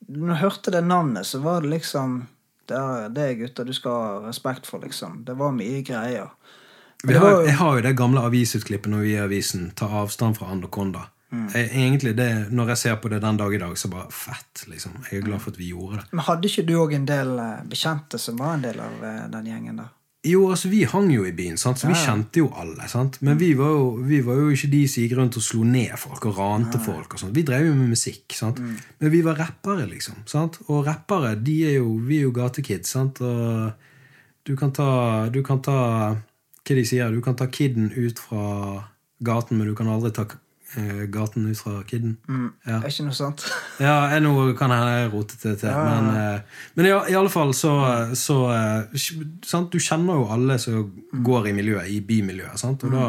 [0.09, 2.25] Når jeg hørte det navnet, så var det liksom
[2.65, 5.23] Det er det, gutter, du skal ha respekt for, liksom.
[5.25, 6.29] Det var mye greier.
[7.07, 11.05] Har, jeg har jo det gamle avisutklippet når vi i avisen tar avstand fra Anaconda.
[11.31, 11.45] Mm.
[11.55, 14.65] Egentlig det, Når jeg ser på det den dag i dag, så bare fett.
[14.67, 14.91] liksom.
[15.11, 16.05] Jeg er glad for at vi gjorde det.
[16.11, 19.23] Men hadde ikke du òg en del eh, bekjente som var en del av eh,
[19.31, 19.85] den gjengen da?
[20.27, 21.79] Jo, altså Vi hang jo i byen, sant?
[21.79, 22.89] så vi kjente jo alle.
[22.91, 23.21] sant?
[23.23, 25.93] Men vi var, jo, vi var jo ikke de som gikk rundt og slo ned
[26.01, 27.13] folk og rante folk.
[27.13, 27.35] og sånt.
[27.37, 28.25] Vi drev jo med musikk.
[28.35, 28.59] sant?
[28.59, 28.73] Mm.
[28.99, 30.25] Men vi var rappere, liksom.
[30.27, 30.59] sant?
[30.67, 32.89] Og rappere, de er jo, vi er jo gatekids.
[32.97, 33.21] sant?
[33.21, 33.71] Og
[34.43, 36.17] du kan ta Du kan ta
[36.65, 37.11] Hva de sier?
[37.13, 38.43] Du kan ta kiden ut fra
[39.25, 40.25] gaten, men du kan aldri ta
[40.77, 42.17] eh, gaten ut fra kiden.
[42.67, 42.79] Ja.
[42.79, 43.45] Er ikke noe sant.
[43.79, 45.71] Ja, jeg nå kan jeg rote det til.
[45.71, 47.73] Men, eh, men ja, i alle fall så,
[48.19, 48.41] så
[49.45, 49.71] sant?
[49.71, 52.59] Du kjenner jo alle som går i miljøet, i bymiljøet.
[52.59, 52.83] Sant?
[52.87, 53.07] Og da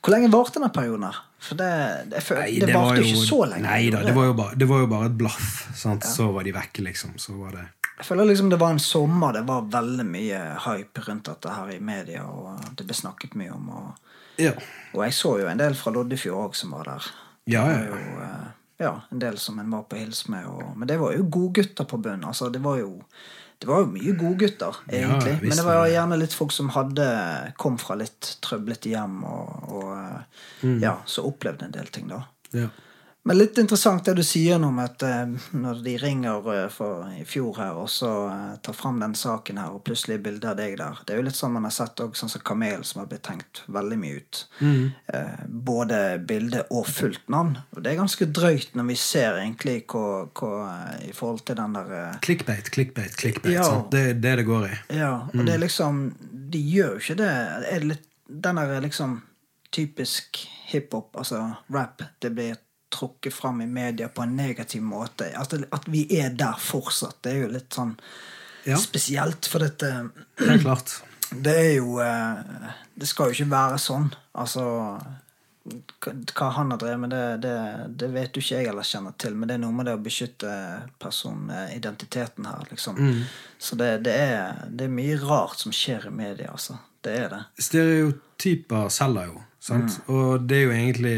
[0.00, 1.22] Hvor lenge varte denne perioden her?
[1.46, 1.72] For det,
[2.10, 3.68] det, for, Nei, det var varte jo ikke så lenge.
[3.68, 5.50] Nei da, det var jo bare, det var jo bare et blaff.
[5.76, 6.06] Sant?
[6.08, 7.14] Så var de vekke, liksom.
[7.22, 11.04] Så var det Jeg føler liksom det var en sommer, det var veldig mye hype
[11.06, 13.70] rundt dette her i media, og det ble snakket mye om.
[13.70, 14.52] Og, Ja.
[14.92, 17.08] og jeg så jo en del fra Loddefjord òg som var der.
[17.46, 18.46] Ja, ja, Det var jo, eh,
[18.78, 20.44] ja, en del som en var på hils med.
[20.46, 22.24] Og, men det var jo godgutter på bunnen.
[22.24, 23.02] Altså, det var jo
[23.58, 25.32] det var jo mye godgutter, egentlig.
[25.32, 27.06] Ja, men det var jo gjerne litt folk som hadde
[27.56, 30.82] kom fra litt trøblete hjem, og, og mm.
[30.82, 32.26] ja, så opplevde en del ting, da.
[32.52, 32.68] ja.
[33.26, 36.76] Men litt interessant det du sier nå om at eh, når de ringer eh,
[37.18, 40.54] i fjor her, og så eh, tar fram den saken her, og plutselig bilde av
[40.60, 41.00] deg der.
[41.02, 43.24] Det er jo litt sånn man har sett også, sånn som Kamel, som har blitt
[43.26, 44.42] tenkt veldig mye ut.
[44.60, 44.84] Mm.
[45.66, 45.98] både
[46.28, 47.56] bilde og fullt navn.
[47.74, 50.52] Og det er ganske drøyt når vi ser egentlig hva, hva
[51.02, 53.56] i forhold til den der Clickbait, clickbait, clickbait.
[53.56, 53.64] Ja.
[53.66, 53.90] Sant?
[53.90, 54.76] Det er det det går i.
[55.00, 56.04] Ja, og det er liksom
[56.54, 57.32] De gjør jo ikke det.
[57.72, 58.06] Er det litt,
[58.46, 59.18] den der liksom
[59.74, 61.42] typisk hiphop, altså
[61.74, 62.54] rap, det blir
[62.92, 65.30] trukket fram i media på en negativ måte.
[65.36, 67.96] At, at vi er der fortsatt, det er jo litt sånn
[68.66, 68.76] Ja.
[68.82, 69.46] spesielt.
[69.46, 69.90] For dette
[70.38, 70.96] Det er klart.
[71.42, 72.36] Det er jo eh,
[72.94, 74.12] Det skal jo ikke være sånn.
[74.38, 74.62] Altså
[75.66, 77.54] hva han har drevet med, det, det,
[77.98, 79.34] det vet jo ikke jeg eller kjenner til.
[79.34, 80.50] Men det er noe med det å beskytte
[81.02, 83.00] personidentiteten her, liksom.
[83.58, 86.78] Så det, det, er, det er mye rart som skjer i media, altså.
[87.02, 87.40] Det er det.
[87.62, 89.42] Stereotyper selger jo.
[89.66, 89.98] Sant?
[90.10, 91.16] Og det er jo egentlig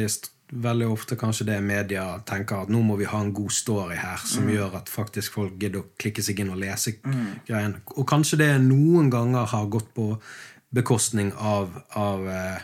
[0.51, 4.22] veldig ofte kanskje det media tenker at nå må vi ha en god story her
[4.24, 7.82] som gjør at faktisk folk gidder å klikke seg inn og lese greiene.
[7.96, 10.14] Og kanskje det noen ganger har gått på
[10.74, 12.62] bekostning av, av eh,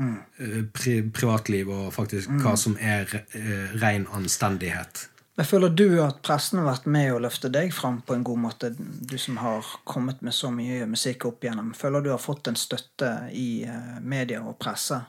[0.00, 5.08] eh, pri, privatliv og faktisk hva som er eh, ren anstendighet.
[5.36, 8.40] Men Føler du at pressen har vært med å løfte deg fram på en god
[8.40, 8.68] måte?
[8.76, 11.72] Du som har kommet med så mye musikk opp igjennom.
[11.76, 15.00] Føler du har fått en støtte i eh, media og presse?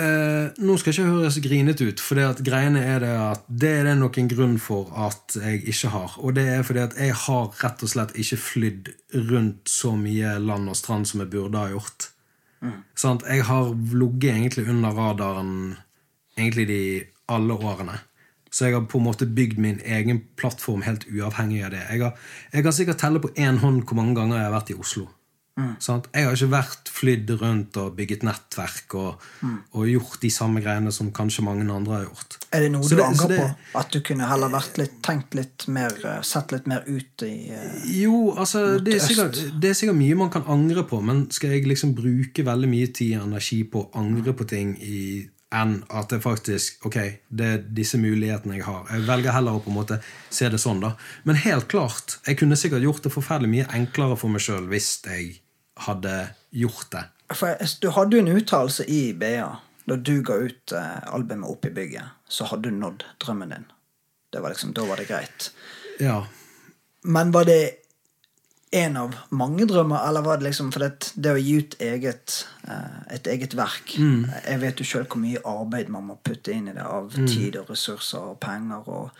[0.00, 3.42] Eh, nå skal jeg ikke høres grinet ut, for det at greiene er det at
[3.48, 6.14] det er det nok en grunn for at jeg ikke har.
[6.22, 8.90] Og det er fordi at jeg har rett og slett ikke flydd
[9.32, 12.10] rundt så mye land og strand som jeg burde ha gjort.
[12.96, 13.24] Sant?
[13.28, 15.52] Jeg har ligget egentlig under radaren
[16.36, 16.80] egentlig de
[17.28, 17.98] alle årene.
[18.50, 21.84] Så jeg har på en måte bygd min egen plattform helt uavhengig av det.
[21.86, 22.16] Jeg, har,
[22.52, 25.06] jeg kan sikkert telle på én hånd hvor mange ganger jeg har vært i Oslo.
[25.78, 26.08] Sant?
[26.14, 29.22] Jeg har ikke vært flydd rundt og bygget nettverk og,
[29.72, 32.36] og gjort de samme greiene som kanskje mange andre har gjort.
[32.52, 33.78] Er det noe Så du det- angrer det- på?
[33.80, 37.50] At du kunne heller vært litt, tenkt litt mer, eh, sett litt mer ut i
[37.50, 41.30] eh, Jo, altså det er, sikkert, det er sikkert mye man kan angre på, men
[41.30, 45.28] skal jeg liksom bruke veldig mye tid og energi på å angre på ting i,
[45.52, 46.94] enn at det faktisk Ok,
[47.34, 48.84] det er disse mulighetene jeg har.
[48.92, 50.00] Jeg velger heller å på en måte
[50.30, 50.92] se det sånn, da.
[51.24, 55.00] Men helt klart, jeg kunne sikkert gjort det forferdelig mye enklere for meg sjøl hvis
[55.06, 55.40] jeg
[55.86, 56.14] hadde
[56.50, 57.04] gjort det.
[57.34, 59.48] For Du hadde jo en uttalelse i BA
[59.90, 62.16] da du ga ut eh, albumet Opp i bygget.
[62.28, 63.66] Så hadde du nådd drømmen din.
[64.30, 65.50] Det var liksom, da var det greit.
[65.98, 66.26] Ja.
[67.02, 67.80] Men var det
[68.70, 72.36] en av mange drømmer, eller var det liksom For det, det å gi ut eget,
[72.68, 76.68] eh, et eget verk Jeg vet jo sjøl hvor mye arbeid man må putte inn
[76.70, 79.10] i det, av tid og ressurser og penger og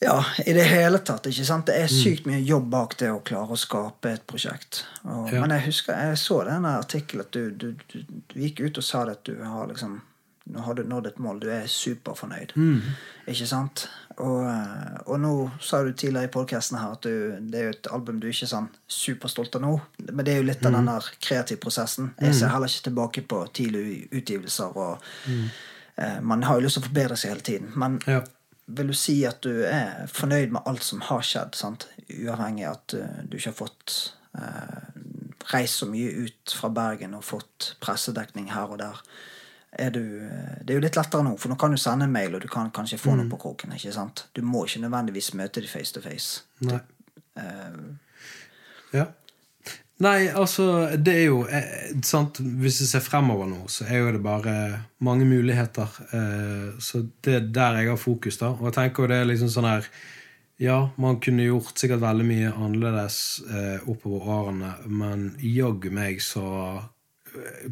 [0.00, 1.24] Ja, i det hele tatt.
[1.26, 1.66] ikke sant?
[1.66, 4.84] Det er sykt mye jobb bak det å klare å skape et prosjekt.
[5.04, 5.40] Og, Ja.
[5.40, 8.84] Men jeg husker, jeg så denne artikkelen at du, du, du, du gikk ut og
[8.84, 10.02] sa at du har liksom
[10.46, 11.40] nå har du nådd et mål.
[11.42, 12.52] Du er superfornøyd.
[13.26, 13.88] Ikke sant?
[14.22, 17.72] Og, eh, og nå sa du tidligere i podkasten her at du, det er jo
[17.74, 19.72] et album du ikke er sånn superstolt av nå.
[20.12, 22.12] Men det er jo litt av den der kreative prosessen.
[22.22, 24.76] Jeg ser heller ikke tilbake på tidlige utgivelser.
[24.78, 25.02] Og,
[25.98, 27.72] eh, man har jo lyst til å forbedre seg hele tiden.
[27.74, 28.22] Men Ja.
[28.66, 31.54] Vil du si at du er fornøyd med alt som har skjedd?
[31.58, 31.88] Sant?
[32.10, 33.96] Uavhengig av at eh, du ikke har fått
[34.38, 34.86] eh,
[35.52, 39.02] reist så mye ut fra Bergen og fått pressedekning her og der.
[39.76, 42.14] Er du, eh, det er jo litt lettere nå, for nå kan du sende en
[42.14, 43.74] mail, og du kan kanskje få noe på kroken.
[43.76, 44.26] ikke sant?
[44.34, 46.42] Du må ikke nødvendigvis møte de face to face.
[46.66, 46.80] Nei.
[47.36, 47.78] Eh,
[48.94, 49.06] Ja.
[50.04, 50.64] Nei, altså,
[51.00, 52.36] det er jo eh, sant?
[52.36, 54.56] Hvis jeg ser fremover nå, så er jo det bare
[55.04, 55.94] mange muligheter.
[56.12, 58.50] Eh, så det er der jeg har fokus, da.
[58.58, 59.88] Og jeg tenker jo det er liksom sånn her
[60.60, 66.44] Ja, man kunne gjort sikkert veldig mye annerledes eh, oppover årene, men jaggu meg så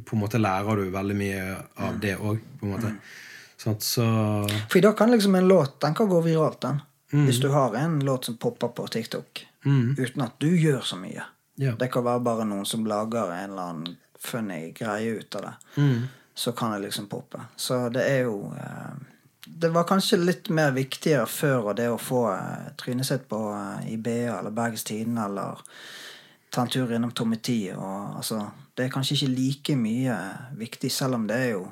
[0.05, 1.45] på en måte lærer du veldig mye
[1.81, 2.91] av det òg, på en måte.
[3.57, 4.05] Sånn, Så
[4.69, 6.83] for da kan liksom en låt den kan gå viralt, den.
[7.15, 11.25] Hvis du har en låt som popper på TikTok, uten at du gjør så mye.
[11.61, 11.75] Ja.
[11.79, 15.55] Det kan være bare noen som lager en eller annen funny greie ut av det.
[16.35, 17.41] Så kan det liksom poppe.
[17.57, 18.95] Så det er jo eh,
[19.45, 23.39] Det var kanskje litt mer viktigere før og det å få eh, trynet sitt på
[23.53, 25.63] eh, i BA eller Bergens Tidende eller
[26.51, 27.71] ta en tur innom Tommy T.
[27.77, 28.41] Og, altså,
[28.75, 30.19] det er kanskje ikke like mye
[30.59, 31.65] viktig, selv om det er jo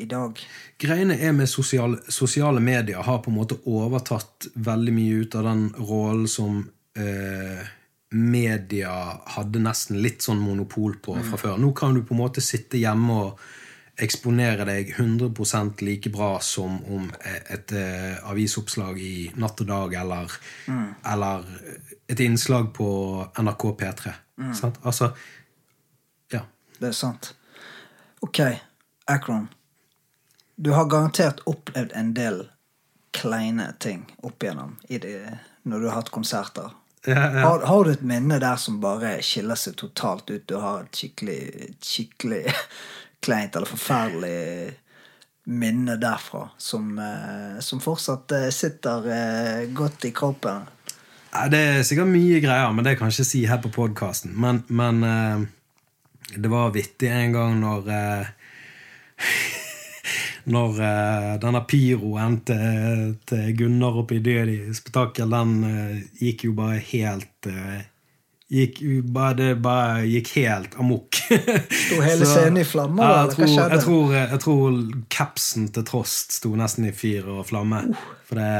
[0.00, 0.38] i dag
[0.80, 5.44] Greiene er med sosiale, sosiale medier har på en måte overtatt veldig mye ut av
[5.50, 6.62] den rollen som
[6.96, 7.66] eh,
[8.10, 8.92] media
[9.36, 11.58] hadde nesten litt sånn monopol på fra før.
[11.62, 13.42] Nå kan du på en måte sitte hjemme og
[14.00, 20.32] eksponere deg 100% like bra som om et eh, avisoppslag i Natt og Dag eller,
[21.12, 21.44] eller
[22.08, 22.88] et innslag på
[23.38, 24.14] NRK P3.
[24.56, 24.80] Sant?
[24.82, 25.12] Altså
[26.32, 26.46] Ja.
[26.78, 27.34] Det er sant.
[28.24, 28.40] Ok,
[29.06, 29.48] Akron.
[30.56, 32.42] Du har garantert opplevd en del
[33.16, 36.72] kleine ting opp igjennom i det, når du har hatt konserter.
[37.06, 40.44] Har, har du et minne der som bare skiller seg totalt ut?
[40.48, 41.40] Du har et skikkelig,
[41.80, 42.42] skikkelig
[43.24, 44.74] kleint eller forferdelig
[45.50, 50.68] minne derfra som, eh, som fortsatt eh, sitter eh, godt i kroppen?
[51.50, 54.32] Det er sikkert mye greier, men det kan jeg ikke si her på podkasten.
[54.34, 54.98] Men, men
[56.34, 57.86] det var vittig en gang når
[60.48, 66.46] Når eh, denne piroen til, til Gunnar oppe i Død i spetakkel, den eh, gikk
[66.48, 67.82] jo bare helt eh,
[68.50, 71.20] gikk, bare, Det bare gikk helt amok.
[71.28, 74.80] Sto hele scenen i flammer, Ja, jeg, tror, jeg, tror, jeg tror
[75.12, 77.84] capsen til Trost sto nesten i fyr og flamme.
[78.28, 78.50] For det,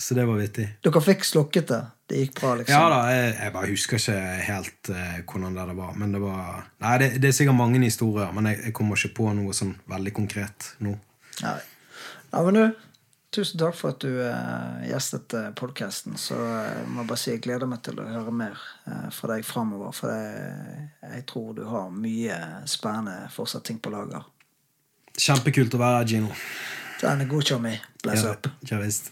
[0.00, 0.66] så det var vittig.
[0.84, 1.80] Dere fikk slukket det?
[2.10, 2.74] Det gikk bra, liksom?
[2.74, 5.92] Ja da, jeg, jeg bare husker ikke helt uh, hvordan det var.
[6.00, 9.14] Men det var Nei, det, det er sikkert mange historier, men jeg, jeg kommer ikke
[9.20, 10.96] på noe sånn veldig konkret nå.
[11.42, 11.58] Nei.
[12.30, 12.62] Ja, men du,
[13.34, 16.16] tusen takk for at du eh, gjestet eh, podkasten.
[16.20, 19.32] Så må jeg må bare si jeg gleder meg til å høre mer eh, fra
[19.34, 19.94] deg framover.
[19.96, 24.26] For det, jeg tror du har mye spennende fortsatt ting på lager.
[25.20, 26.34] Kjempekult å være her, Gino.
[27.00, 27.74] Den er god, Tjommi.
[28.04, 28.50] Bless Ja, up.
[28.70, 29.10] ja visst.